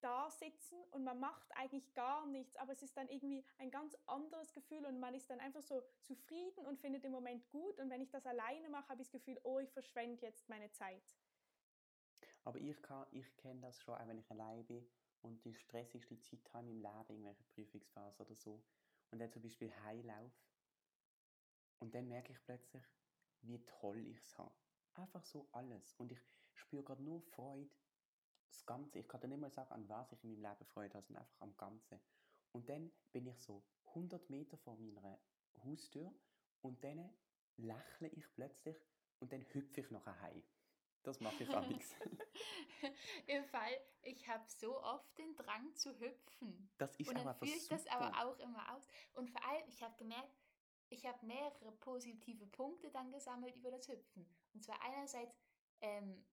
[0.00, 3.96] da sitzen und man macht eigentlich gar nichts, aber es ist dann irgendwie ein ganz
[4.06, 7.78] anderes Gefühl und man ist dann einfach so zufrieden und findet den Moment gut.
[7.78, 10.70] Und wenn ich das alleine mache, habe ich das Gefühl, oh, ich verschwende jetzt meine
[10.72, 11.16] Zeit.
[12.42, 12.76] Aber ich,
[13.12, 14.86] ich kenne das schon, auch wenn ich allein bin
[15.24, 18.62] und die stressigste Zeit habe in meinem Leben, irgendwelche Prüfungsphase oder so,
[19.10, 20.36] und dann zum Beispiel heimlaufe.
[21.78, 22.82] Und dann merke ich plötzlich,
[23.42, 24.54] wie toll ich es habe.
[24.94, 25.94] Einfach so alles.
[25.94, 26.20] Und ich
[26.54, 27.70] spüre gerade nur Freude
[28.54, 30.94] das Ganze, ich kann dir nicht mal sagen, an was ich in meinem Leben Freude
[30.94, 32.00] habe, sondern einfach am Ganzen.
[32.52, 35.18] Und dann bin ich so 100 Meter vor meiner
[35.64, 36.14] Haustür
[36.62, 37.10] und dann
[37.56, 38.76] lächle ich plötzlich
[39.18, 40.42] und dann hüpfe ich noch heim.
[41.04, 41.94] Das mache ich auch nichts.
[43.26, 46.70] Im Fall, ich habe so oft den Drang zu hüpfen.
[46.78, 48.88] Das ist und dann aber führe ich das aber auch immer aus.
[49.12, 50.34] Und vor allem, ich habe gemerkt,
[50.88, 54.26] ich habe mehrere positive Punkte dann gesammelt über das Hüpfen.
[54.54, 55.36] Und zwar einerseits
[55.80, 56.24] ähm,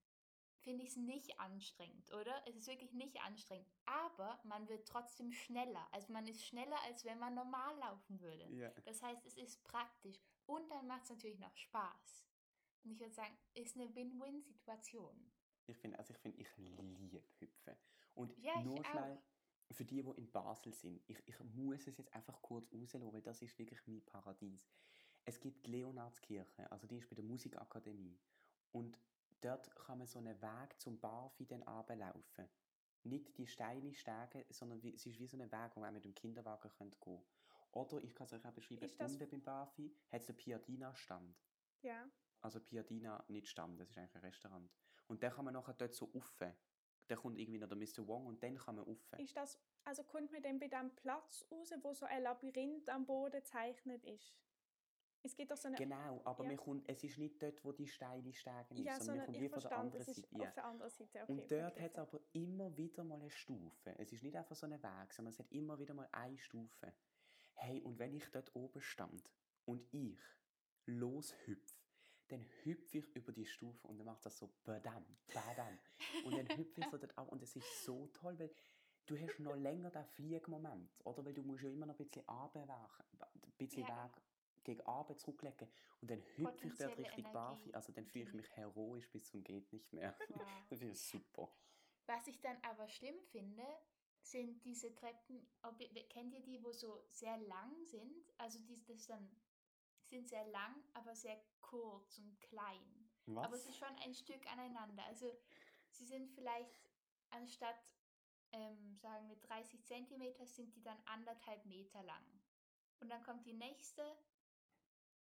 [0.61, 2.41] finde ich es nicht anstrengend, oder?
[2.47, 3.67] Es ist wirklich nicht anstrengend.
[3.85, 5.87] Aber man wird trotzdem schneller.
[5.91, 8.47] Also man ist schneller, als wenn man normal laufen würde.
[8.51, 8.71] Ja.
[8.85, 10.19] Das heißt, es ist praktisch.
[10.45, 12.25] Und dann macht es natürlich noch Spaß.
[12.83, 15.31] Und ich würde sagen, ist eine Win-Win-Situation.
[15.67, 17.75] Ich finde, also ich finde, ich liebe Hüpfen.
[18.15, 19.75] Und Ja, ich nur schnell auch.
[19.75, 23.21] für die, die in Basel sind, ich, ich muss es jetzt einfach kurz rauslassen, weil
[23.21, 24.67] das ist wirklich mein Paradies.
[25.23, 28.19] Es gibt die Leonardskirche, also die ist bei der Musikakademie.
[28.71, 28.97] Und
[29.41, 32.49] dort kann man so einen Weg zum Barfi dann runterlaufen.
[33.03, 36.05] Nicht die steile Stege, sondern wie, es ist wie so ein Weg, wo man mit
[36.05, 37.25] dem Kinderwagen gehen könnte.
[37.71, 40.35] Oder ich kann es euch auch beschreiben, Ist das- unten beim Barfi hat es den
[40.37, 41.35] Piadina-Stand.
[41.81, 42.09] Ja.
[42.41, 44.69] Also Piadina nicht Stand, das ist eigentlich ein Restaurant.
[45.07, 46.39] Und dann kann man nachher dort so rauf.
[47.07, 48.07] Dann kommt irgendwie noch der Mr.
[48.07, 48.97] Wong und dann kann man rauf.
[49.17, 53.05] Ist das, also kommt man denn bei dem Platz raus, wo so ein Labyrinth am
[53.05, 54.33] Boden gezeichnet ist?
[55.23, 55.77] Es gibt doch so eine...
[55.77, 56.47] Genau, aber Ja.
[56.49, 59.39] man kommt, es ist nicht dort, wo die steile Stege ist, ja, sondern man kommt
[59.39, 60.27] wie von der anderen Seite.
[60.31, 60.47] Ja.
[60.47, 61.21] auf der anderen Seite.
[61.21, 62.01] Okay, Und dort hat es so.
[62.01, 63.93] aber immer wieder mal eine Stufe.
[63.99, 66.93] Es ist nicht einfach so ein Weg, sondern es hat immer wieder mal eine Stufe.
[67.53, 69.29] Hey, und wenn ich dort oben stand
[69.65, 70.17] und ich
[70.87, 71.75] loshüpfe,
[72.31, 75.77] dann hüpfe ich über die Stufe und dann macht das so badam, badam.
[76.25, 78.51] Und dann hüpfe ich so dort auch und es ist so toll, weil
[79.05, 81.25] du hast noch länger den Fliegmoment, oder?
[81.25, 84.05] Weil du musst ja immer noch ein bisschen runterwerfen, ein bisschen Ja.
[84.05, 84.21] Weg
[84.63, 85.67] gegen Abend zurücklegen
[86.01, 87.25] und dann hüpfe ich dort richtig.
[87.33, 90.15] Barfi, also dann fühle ich mich heroisch bis zum geht nicht mehr.
[90.29, 90.41] Wow.
[90.69, 91.51] Das ist super.
[92.05, 93.63] Was ich dann aber schlimm finde,
[94.21, 98.31] sind diese Treppen, ob, ihr- kennt ihr die, wo so sehr lang sind?
[98.37, 99.29] Also die das dann
[100.11, 103.09] sind sehr lang, aber sehr kurz und klein.
[103.27, 103.45] Was?
[103.45, 105.03] Aber es ist schon ein Stück aneinander.
[105.05, 105.31] Also
[105.89, 106.89] sie sind vielleicht
[107.29, 107.79] anstatt,
[108.51, 112.25] ähm, sagen wir, 30 Zentimeter, sind die dann anderthalb Meter lang.
[112.99, 114.03] Und dann kommt die nächste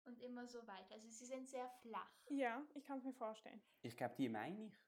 [0.04, 0.94] und immer so weiter.
[0.94, 2.12] Also sie sind sehr flach.
[2.30, 3.60] Ja, ich kann es mir vorstellen.
[3.82, 4.78] ich glaube, die meine ich.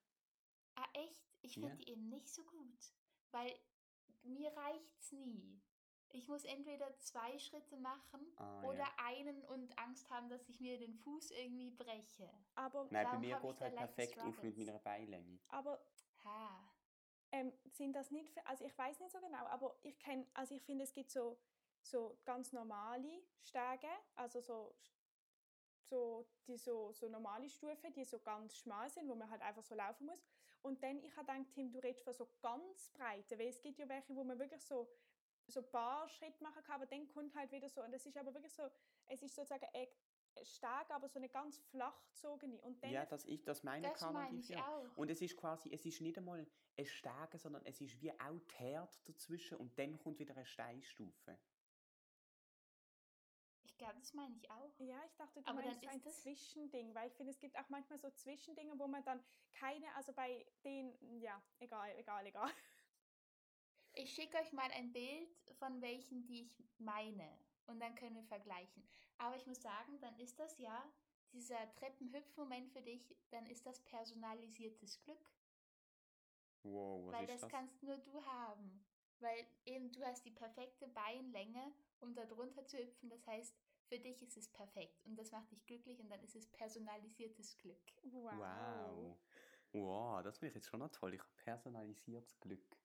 [0.76, 1.20] Ah, echt?
[1.42, 1.62] Ich Ja.
[1.62, 2.94] finde die eben nicht so gut.
[3.33, 3.59] Weil
[4.22, 5.61] mir reicht's nie.
[6.12, 8.88] Ich muss entweder zwei Schritte machen Ah, oder ja.
[8.99, 12.29] einen und Angst haben, dass ich mir den Fuß irgendwie breche.
[12.55, 15.38] Aber, Nein, bei mir geht es halt perfekt auf mit meiner Beinlänge.
[15.49, 15.81] aber
[16.25, 16.68] Ha.
[17.33, 20.55] ähm, sind das nicht, für, also ich weiß nicht so genau, aber ich kenne, also
[20.55, 21.38] ich finde, es gibt so,
[21.83, 24.75] so ganz normale Stege, also so,
[25.83, 29.62] so, die so, so normale Stufen, die so ganz schmal sind, wo man halt einfach
[29.62, 30.23] so laufen muss.
[30.62, 33.79] Und dann, ich habe gedacht, Tim, du redest von so ganz breite, weil es gibt
[33.79, 34.88] ja welche, wo man wirklich so,
[35.50, 38.16] so ein paar Schritte machen kann, aber dann kommt halt wieder so, und es ist
[38.16, 38.62] aber wirklich so,
[39.06, 39.86] es ist sozusagen ein
[40.42, 42.60] Steg, aber so eine ganz flach gezogene.
[42.62, 44.66] Und dann Ja, das, ich, das meine Das Carla meine ich ja.
[44.66, 44.96] auch.
[44.96, 46.46] Und es ist quasi, es ist nicht einmal
[46.78, 50.46] ein Stege, sondern es ist wie auch die Herde dazwischen und dann kommt wieder eine
[50.46, 51.38] Steinstufe.
[53.62, 54.78] Ich glaube, das meine ich auch.
[54.78, 57.68] Ja, ich dachte, du Aber meinst ein das- Zwischending, weil ich finde, es gibt auch
[57.70, 62.50] manchmal so Zwischendinge, wo man dann keine, also bei den, ja, egal, egal, egal.
[63.92, 67.29] Ich schicke euch mal ein Bild von welchen, die ich meine.
[67.66, 68.83] Und dann können wir vergleichen.
[69.18, 70.85] Aber ich muss sagen, dann ist das ja
[71.33, 75.31] dieser Treppenhüpfmoment für dich, dann ist das personalisiertes Glück.
[76.62, 77.50] Wow, was weil ist das, das?
[77.50, 78.85] kannst nur du haben.
[79.20, 83.11] Weil eben du hast die perfekte Beinlänge, um da drunter zu hüpfen.
[83.11, 83.55] Das heißt,
[83.88, 85.05] für dich ist es perfekt.
[85.05, 87.92] Und das macht dich glücklich und dann ist es personalisiertes Glück.
[88.03, 88.33] Wow.
[88.38, 89.18] Wow.
[89.72, 91.14] Wow, das wäre jetzt schon noch toll.
[91.14, 92.80] Ich habe personalisiertes Glück.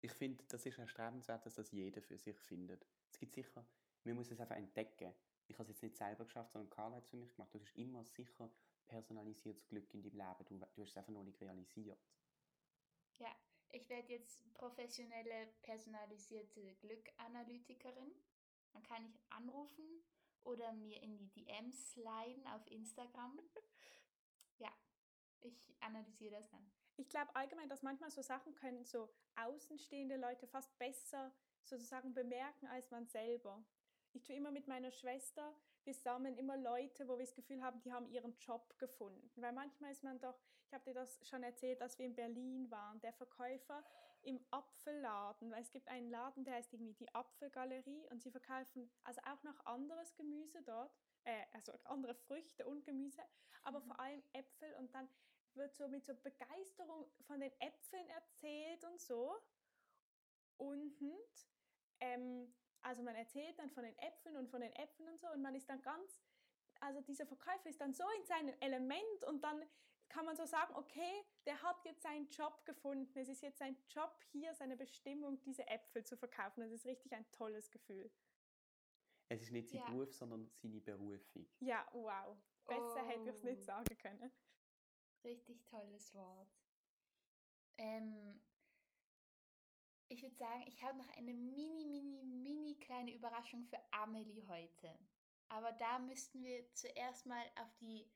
[0.00, 2.86] Ich finde, das ist erstrebenswert, dass das jeder für sich findet.
[3.10, 3.66] Es gibt sicher,
[4.04, 5.12] man muss es einfach entdecken.
[5.48, 7.52] Ich habe es jetzt nicht selber geschafft, sondern Karl hat es für mich gemacht.
[7.52, 8.50] Du hast immer sicher
[8.86, 10.44] personalisiertes Glück in deinem Leben.
[10.46, 11.98] Du, du hast es einfach noch nicht realisiert.
[13.18, 13.34] Ja,
[13.70, 18.12] ich werde jetzt professionelle personalisierte Glückanalytikerin.
[18.72, 20.02] Dann kann ich anrufen
[20.42, 23.40] oder mir in die DMs sliden auf Instagram.
[24.58, 24.72] Ja,
[25.42, 26.70] ich analysiere das dann.
[26.96, 32.66] Ich glaube allgemein, dass manchmal so Sachen können so außenstehende Leute fast besser sozusagen bemerken
[32.66, 33.64] als man selber.
[34.12, 37.80] Ich tue immer mit meiner Schwester, wir sammeln immer Leute, wo wir das Gefühl haben,
[37.80, 39.30] die haben ihren Job gefunden.
[39.36, 42.70] Weil manchmal ist man doch, ich habe dir das schon erzählt, dass wir in Berlin
[42.70, 43.84] waren, der Verkäufer
[44.22, 48.90] im Apfelladen, weil es gibt einen Laden, der heißt irgendwie die Apfelgalerie und sie verkaufen
[49.04, 50.90] also auch noch anderes Gemüse dort,
[51.28, 53.22] äh, also andere Früchte und Gemüse,
[53.62, 53.86] aber Mhm.
[53.86, 55.08] vor allem Äpfel und dann
[55.54, 59.36] wird so mit so Begeisterung von den Äpfeln erzählt und so.
[60.56, 60.96] Und
[62.00, 65.42] ähm, also man erzählt dann von den Äpfeln und von den Äpfeln und so und
[65.42, 66.22] man ist dann ganz,
[66.80, 69.62] also dieser Verkäufer ist dann so in seinem Element und dann
[70.08, 73.18] kann man so sagen, okay, der hat jetzt seinen Job gefunden.
[73.18, 76.62] Es ist jetzt sein Job hier, seine Bestimmung, diese Äpfel zu verkaufen.
[76.62, 78.10] Das ist richtig ein tolles Gefühl.
[79.28, 79.90] Es ist nicht sein Ja.
[79.90, 81.46] Beruf, sondern seine Berufung.
[81.60, 82.36] Ja, wow.
[82.66, 83.64] Besser hätte ich es nicht Oh.
[83.64, 84.32] sagen können.
[85.24, 86.48] Richtig tolles Wort.
[87.76, 88.40] Ähm,
[90.08, 94.98] ich würde sagen, ich habe noch eine mini, mini, mini kleine Überraschung für Amelie heute.
[95.48, 98.10] Aber da müssten wir zuerst mal auf die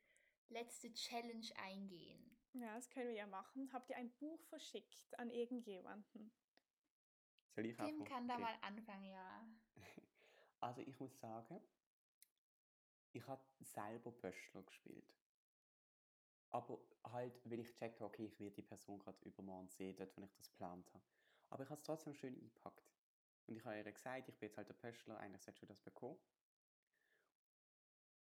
[0.49, 2.39] letzte Challenge eingehen.
[2.55, 3.73] Ja, das können wir ja machen.
[3.73, 6.33] Habt ihr ein Buch verschickt an irgendjemanden?
[7.55, 8.43] Soll ich Tim kann da Okay.
[8.43, 9.47] mal anfangen, ja.
[10.63, 11.61] Also ich muss sagen,
[13.13, 15.13] ich habe selber Pöstler gespielt.
[16.51, 20.25] Aber halt, weil ich checke, okay, ich werde die Person gerade übermorgen sehen, dort, wo
[20.25, 21.05] ich das geplant habe.
[21.51, 22.95] Aber ich habe es trotzdem schön eingepackt.
[23.47, 25.81] Und ich habe ihr gesagt, ich bin jetzt halt der Pöstler, eigentlich solltest du das
[25.81, 26.19] bekommen.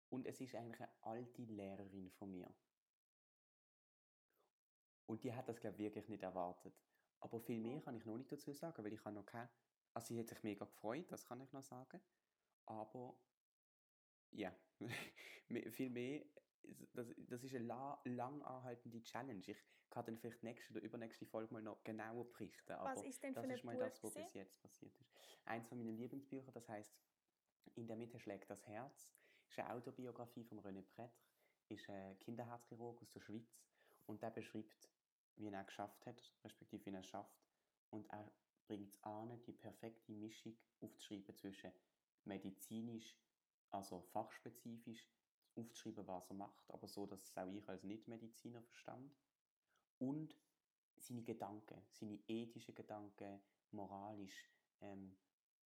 [0.09, 2.53] Und es ist eigentlich eine alte Lehrerin von mir.
[5.07, 6.75] Und die hat das, glaube ich, wirklich nicht erwartet.
[7.21, 9.49] Aber viel mehr kann ich noch nicht dazu sagen, weil ich habe noch keine...
[9.99, 11.99] Also sie hat sich mega gefreut, das kann ich noch sagen.
[12.67, 13.19] Aber
[14.31, 14.55] ja,
[15.49, 16.24] Me- viel mehr,
[16.93, 19.43] das, das ist eine la, lang anhaltende Challenge.
[19.45, 19.57] Ich
[19.89, 22.71] kann dann vielleicht nächste oder übernächste Folge mal noch genauer berichten.
[22.71, 23.82] Aber Was ist denn für das ist mal Buch?
[23.82, 25.11] das, was bis jetzt passiert ist.
[25.43, 26.97] Eins von meinen Lieblingsbüchern, das heißt
[27.76, 29.11] In der Mitte schlägt das Herz,
[29.49, 31.11] ist eine Autobiografie von René Pretre,
[31.67, 33.59] ist ein Kinderherzchirurg aus der Schweiz
[34.05, 34.89] und der beschreibt,
[35.36, 37.43] wie er es geschafft hat, respektive wie er es schafft.
[37.89, 38.32] Und er
[38.70, 41.72] bringt es an, die perfekte Mischung aufzuschreiben zwischen
[42.24, 43.17] medizinisch,
[43.72, 45.09] also fachspezifisch,
[45.55, 49.11] aufzuschreiben, was er macht, aber so, dass es auch ich als Nicht-Mediziner verstand.
[49.97, 50.36] Und
[50.97, 53.41] seine Gedanken, seine ethischen Gedanken,
[53.72, 54.51] moralisch,
[54.82, 55.17] ähm,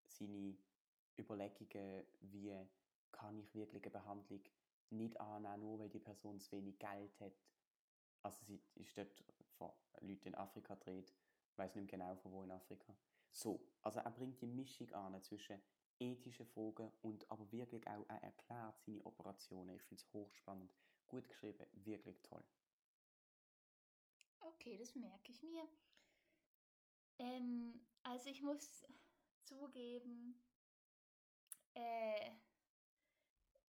[0.08, 0.58] seine
[1.18, 2.54] Überlegungen, wie
[3.14, 4.43] kann ich wirklich eine Behandlung
[4.89, 7.39] nicht annehmen, nur weil die Person zu wenig Geld hat.
[8.24, 9.24] Also sie ist dort
[9.58, 9.72] von
[10.02, 11.14] Leuten in Afrika dreht,
[11.60, 12.95] weiß nicht mehr genau von wo in Afrika.
[13.32, 15.62] So, also er bringt die Mischung an zwischen
[15.99, 19.76] ethischen Fragen und aber wirklich auch, er erklärt seine Operationen.
[19.76, 20.74] Ich finde es hochspannend,
[21.07, 22.43] gut geschrieben, wirklich toll.
[24.39, 25.68] Okay, das merke ich mir.
[27.20, 28.86] Ähm, also ich muss
[29.43, 30.41] zugeben,
[31.74, 32.32] äh,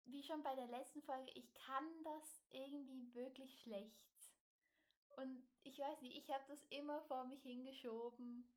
[0.04, 4.19] wie schon bei der letzten Folge, ich kann das irgendwie wirklich schlecht.
[5.20, 8.48] Und ich weiß nicht, ich habe das immer vor mich hingeschoben.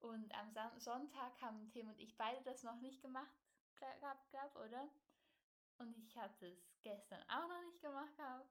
[0.00, 3.34] Und am Son Sonntag haben Tim und ich beide das noch nicht gemacht
[3.76, 4.88] gehabt, glaub, oder?
[5.78, 8.48] Und ich habe das gestern auch noch nicht gemacht gehabt.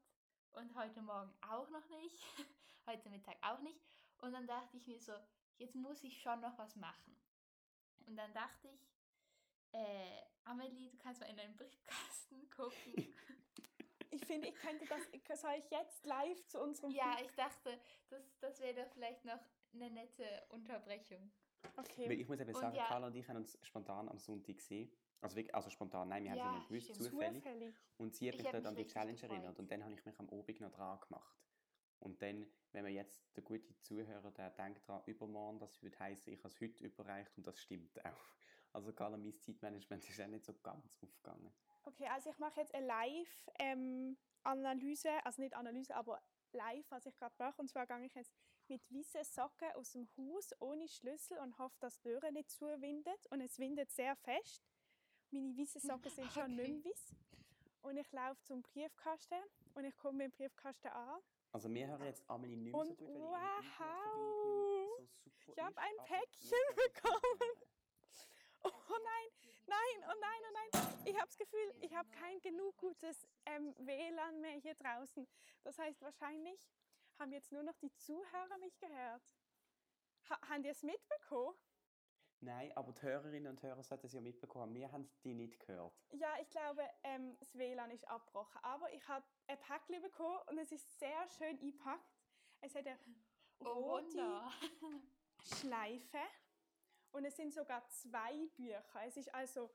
[0.54, 2.24] Und heute Morgen auch noch nicht.
[2.88, 3.82] heute Mittag auch nicht.
[4.20, 5.14] Und dann dachte ich mir so,
[5.58, 7.16] jetzt muss ich schon noch was machen.
[8.06, 8.90] Und dann dachte ich,
[9.74, 13.14] äh, Amelie, du kannst mal in deinen Briefkasten gucken.
[14.28, 18.38] Ich finde, ich könnte das, soll ich jetzt live zu unserem Ja, ich dachte, das,
[18.42, 19.40] das wäre doch vielleicht noch
[19.74, 21.32] eine nette Unterbrechung.
[21.78, 22.10] Okay.
[22.10, 24.92] Weil ich muss eben sagen, ja- Carla und ich haben uns spontan am Sonntag gesehen.
[25.22, 27.42] Also, wirklich, also spontan, nein, wir haben Ja, es nicht gewusst, zufällig.
[27.42, 27.76] Zufällig.
[27.96, 29.32] Und sie hat Ich mich dort mich an die Challenge gefreut.
[29.32, 31.38] erinnert und dann habe ich mich am Abend noch dran gemacht.
[32.00, 36.34] Und dann, wenn man jetzt der gute Zuhörer, der denkt daran, übermorgen, das würde heißen,
[36.34, 38.26] ich habe es heute überreicht und das stimmt auch.
[38.74, 41.54] Also Carla, mein Zeitmanagement ist auch nicht so ganz aufgegangen.
[41.88, 46.22] Okay, also ich mache jetzt eine Live-Analyse, also nicht Analyse, aber
[46.52, 47.62] live, was ich gerade mache.
[47.62, 48.36] Und zwar gehe ich jetzt
[48.68, 53.26] mit weißen Socken aus dem Haus ohne Schlüssel und hoffe, dass die Türe nicht zuwindet.
[53.30, 54.66] Und es windet sehr fest.
[55.32, 56.56] Meine weißen Socken sind schon Okay.
[56.74, 57.16] nicht mehr weiss.
[57.84, 59.42] Und ich laufe zum Briefkasten
[59.76, 61.22] und ich komme beim Briefkasten an.
[61.54, 65.54] Also wir hören jetzt Amelie nicht mehr Und so gut, weil wow, Internetverbindung so super
[65.54, 67.42] ich hab ist, ein Päckchen bekommen.
[68.64, 69.30] Oh nein,
[69.68, 70.98] nein, oh nein, oh nein.
[71.06, 75.28] Ich habe das Gefühl, ich habe kein genug gutes ähm, WLAN mehr hier draußen.
[75.64, 76.68] Das heißt, wahrscheinlich
[77.20, 79.36] haben jetzt nur noch die Zuhörer mich gehört.
[80.30, 81.56] Ha haben die es mitbekommen?
[82.40, 84.76] Nein, aber die Hörerinnen und Hörer sollten es ja mitbekommen.
[84.76, 85.94] Wir haben die nicht gehört.
[86.12, 88.60] Ja, ich glaube, ähm, das WLAN ist abgebrochen.
[88.64, 92.06] Aber ich habe ein Päckchen bekommen und es ist sehr schön eingepackt.
[92.62, 93.00] Es hat eine
[93.60, 94.52] Oh, rote Wunder.
[95.42, 96.20] Schleife
[97.18, 98.84] und es sind sogar zwei Bücher.
[99.06, 99.72] Es ist also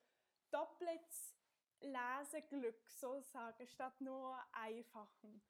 [0.50, 1.34] doppeltes
[1.80, 5.42] Leseglück sozusagen, statt nur einfachen.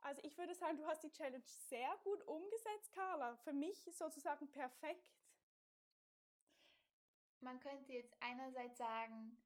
[0.00, 3.36] Also ich würde sagen, du hast die Challenge sehr gut umgesetzt, Carla.
[3.38, 5.12] Für mich sozusagen perfekt.
[7.40, 9.36] Man könnte jetzt einerseits sagen,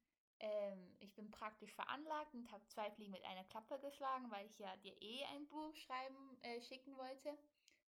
[0.40, 4.58] ähm, ich bin praktisch veranlagt und habe zwei Fliegen mit einer Klappe geschlagen, weil ich
[4.58, 7.38] ja dir eh ein Buch schreiben, äh, schicken wollte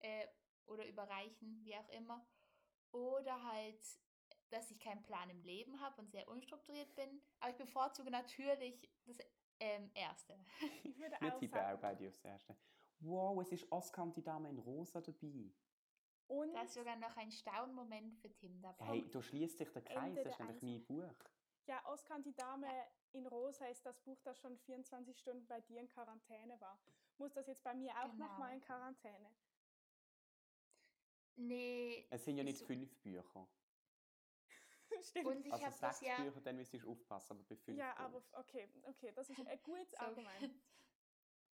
[0.02, 0.28] äh,
[0.68, 2.24] oder überreichen, wie auch immer.
[2.92, 3.80] Oder halt,
[4.50, 7.22] dass ich keinen Plan im Leben habe und sehr unstrukturiert bin.
[7.39, 9.18] Aber ich bevorzuge natürlich das
[9.60, 10.38] ähm, Erste.
[10.84, 11.82] Ich würde Wir auch tippen auch sagen.
[11.82, 12.58] beide aufs Erste.
[13.00, 15.52] Wow, es ist Oscar und die Dame in Rosa dabei.
[16.28, 18.86] Und Da ist sogar noch ein Staunmoment für Tim dabei.
[18.86, 21.16] Hey, da schließt sich der Kreis, Ende das ist nämlich mein Buch.
[21.68, 22.68] ja, Oscar und die Dame
[23.14, 26.80] in Rosa ist das Buch, das schon 24 Stunden bei dir in Quarantäne war.
[27.18, 28.26] Muss das jetzt bei mir auch Genau.
[28.26, 29.30] noch mal in Quarantäne?
[31.36, 32.06] Nee.
[32.10, 33.48] Es sind ja nicht so- fünf Bücher.
[35.02, 35.26] Stimmt.
[35.28, 36.24] Und ich also habe das sechs ja.
[36.24, 39.64] Bücher, dann müsstest du aufpassen, aber bei fünf ja, aber okay, okay, das ist ein
[39.64, 39.98] gutes So.
[39.98, 40.56] Argument.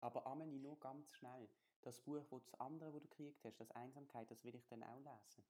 [0.01, 1.49] Aber Amelie, nur ganz schnell.
[1.81, 4.81] Das Buch, wo das andere, wo du gekriegt hast, das Einsamkeit, das will ich dann
[4.81, 5.43] auch lesen.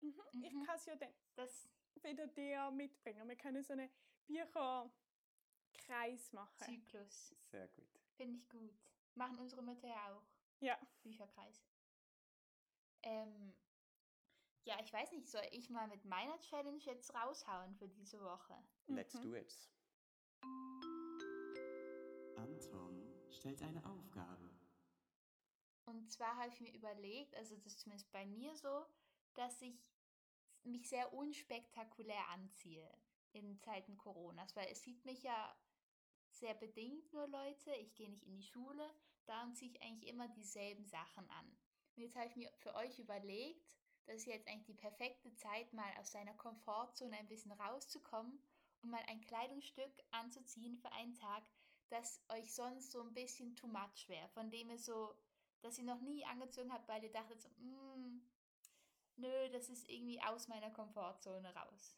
[0.00, 0.14] Mhm.
[0.42, 0.64] Ich Mhm.
[0.64, 1.68] kann es ja dann Das,
[2.02, 3.28] wieder dir mitbringen.
[3.28, 3.90] Wir können so einen
[4.26, 4.92] Bücherkreis
[6.32, 6.64] machen.
[6.64, 7.34] Zyklus.
[7.50, 8.00] Sehr gut.
[8.16, 8.72] Finde ich gut.
[9.16, 10.22] Machen unsere Mütter ja auch.
[10.60, 10.78] Ja.
[11.02, 11.62] Bücherkreis.
[13.02, 13.54] Ähm,
[14.64, 18.54] ja, ich weiß nicht, soll ich mal mit meiner Challenge jetzt raushauen für diese Woche?
[18.86, 19.22] Let's Mhm.
[19.22, 19.54] do it.
[22.36, 24.50] Anton stellt eine Aufgabe.
[25.86, 28.86] Und zwar habe ich mir überlegt, also das ist zumindest bei mir so,
[29.34, 29.90] dass ich
[30.62, 32.88] mich sehr unspektakulär anziehe
[33.32, 35.56] in Zeiten Coronas, weil es sieht mich ja
[36.30, 37.72] sehr bedingt nur Leute.
[37.74, 38.88] Ich gehe nicht in die Schule,
[39.26, 41.46] darum ziehe ich eigentlich immer dieselben Sachen an.
[41.96, 43.66] Und jetzt habe ich mir für euch überlegt,
[44.10, 48.42] das ist jetzt eigentlich die perfekte Zeit, mal aus seiner Komfortzone ein bisschen rauszukommen
[48.82, 51.44] und mal ein Kleidungsstück anzuziehen für einen Tag,
[51.90, 55.14] das euch sonst so ein bisschen too much wäre, von dem ihr so,
[55.60, 58.20] dass ihr noch nie angezogen habt, weil ihr dachtet so, "Mm,
[59.16, 61.96] nö, das ist irgendwie aus meiner Komfortzone raus.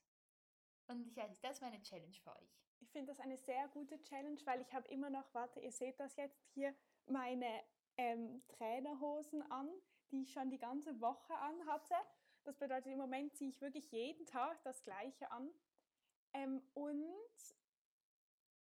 [0.89, 2.61] Und ich weiß nicht, das ist meine Challenge für euch.
[2.81, 5.99] Ich finde das eine sehr gute Challenge, weil ich habe immer noch, warte, ihr seht
[5.99, 6.75] das jetzt hier,
[7.07, 7.63] meine
[7.97, 9.71] ähm, Trainerhosen an.
[10.13, 11.95] Die ich schon die ganze Woche anhatte.
[12.45, 15.51] Das bedeutet, im Moment ziehe ich wirklich jeden Tag das gleiche an.
[16.35, 17.55] Ähm, und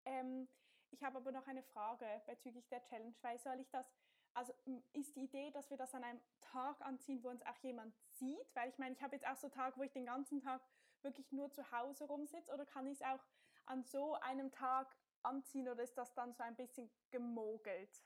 [0.06, 0.48] ähm,
[0.92, 3.86] ich habe aber noch eine Frage bezüglich der Challenge, weil soll ich das,
[4.34, 4.54] also
[4.94, 8.56] ist die Idee, dass wir das an einem Tag anziehen, wo uns auch jemand sieht?
[8.56, 10.62] Weil ich meine, ich habe jetzt auch so Tage, wo ich den ganzen Tag
[11.02, 13.24] wirklich nur zu Hause rumsitze oder kann ich es auch
[13.66, 18.04] an so einem Tag anziehen oder ist das dann so ein bisschen gemogelt?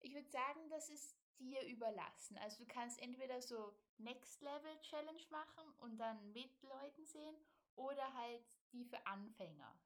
[0.00, 2.36] Ich würde sagen, das ist dir überlassen.
[2.38, 7.36] Also du kannst entweder so Next Level Challenge machen und dann mit Leuten sehen
[7.76, 9.78] oder halt die für Anfänger.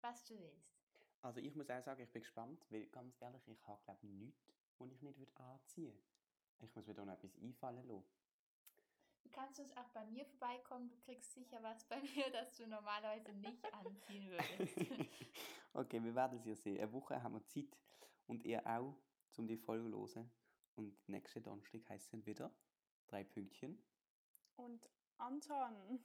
[0.00, 0.78] Was du willst.
[1.22, 4.12] Also ich muss auch sagen, ich bin gespannt, weil ganz ehrlich, ich habe glaube ich
[4.12, 6.02] nichts, was ich nicht würde anziehen würde.
[6.60, 8.04] Ich muss mir da noch etwas einfallen lassen.
[9.22, 10.88] Du kannst uns auch bei mir vorbeikommen.
[10.88, 15.10] Du kriegst sicher was bei mir, das du normalerweise nicht anziehen würdest.
[15.74, 16.78] okay, wir werden es ja sehen.
[16.78, 17.76] Eine Woche haben wir Zeit
[18.26, 18.94] und ihr auch,
[19.36, 20.30] um die Folge zu hören.
[20.78, 22.54] Und nächste Donnerstag heisst es dann wieder
[23.08, 23.82] drei Pünktchen.
[24.54, 26.04] Und Anton.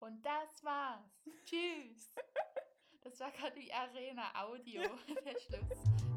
[0.00, 1.24] Und das war's.
[1.44, 2.14] Tschüss.
[3.04, 4.80] Das war gerade die Arena Audio,
[5.24, 6.11] der Schluss.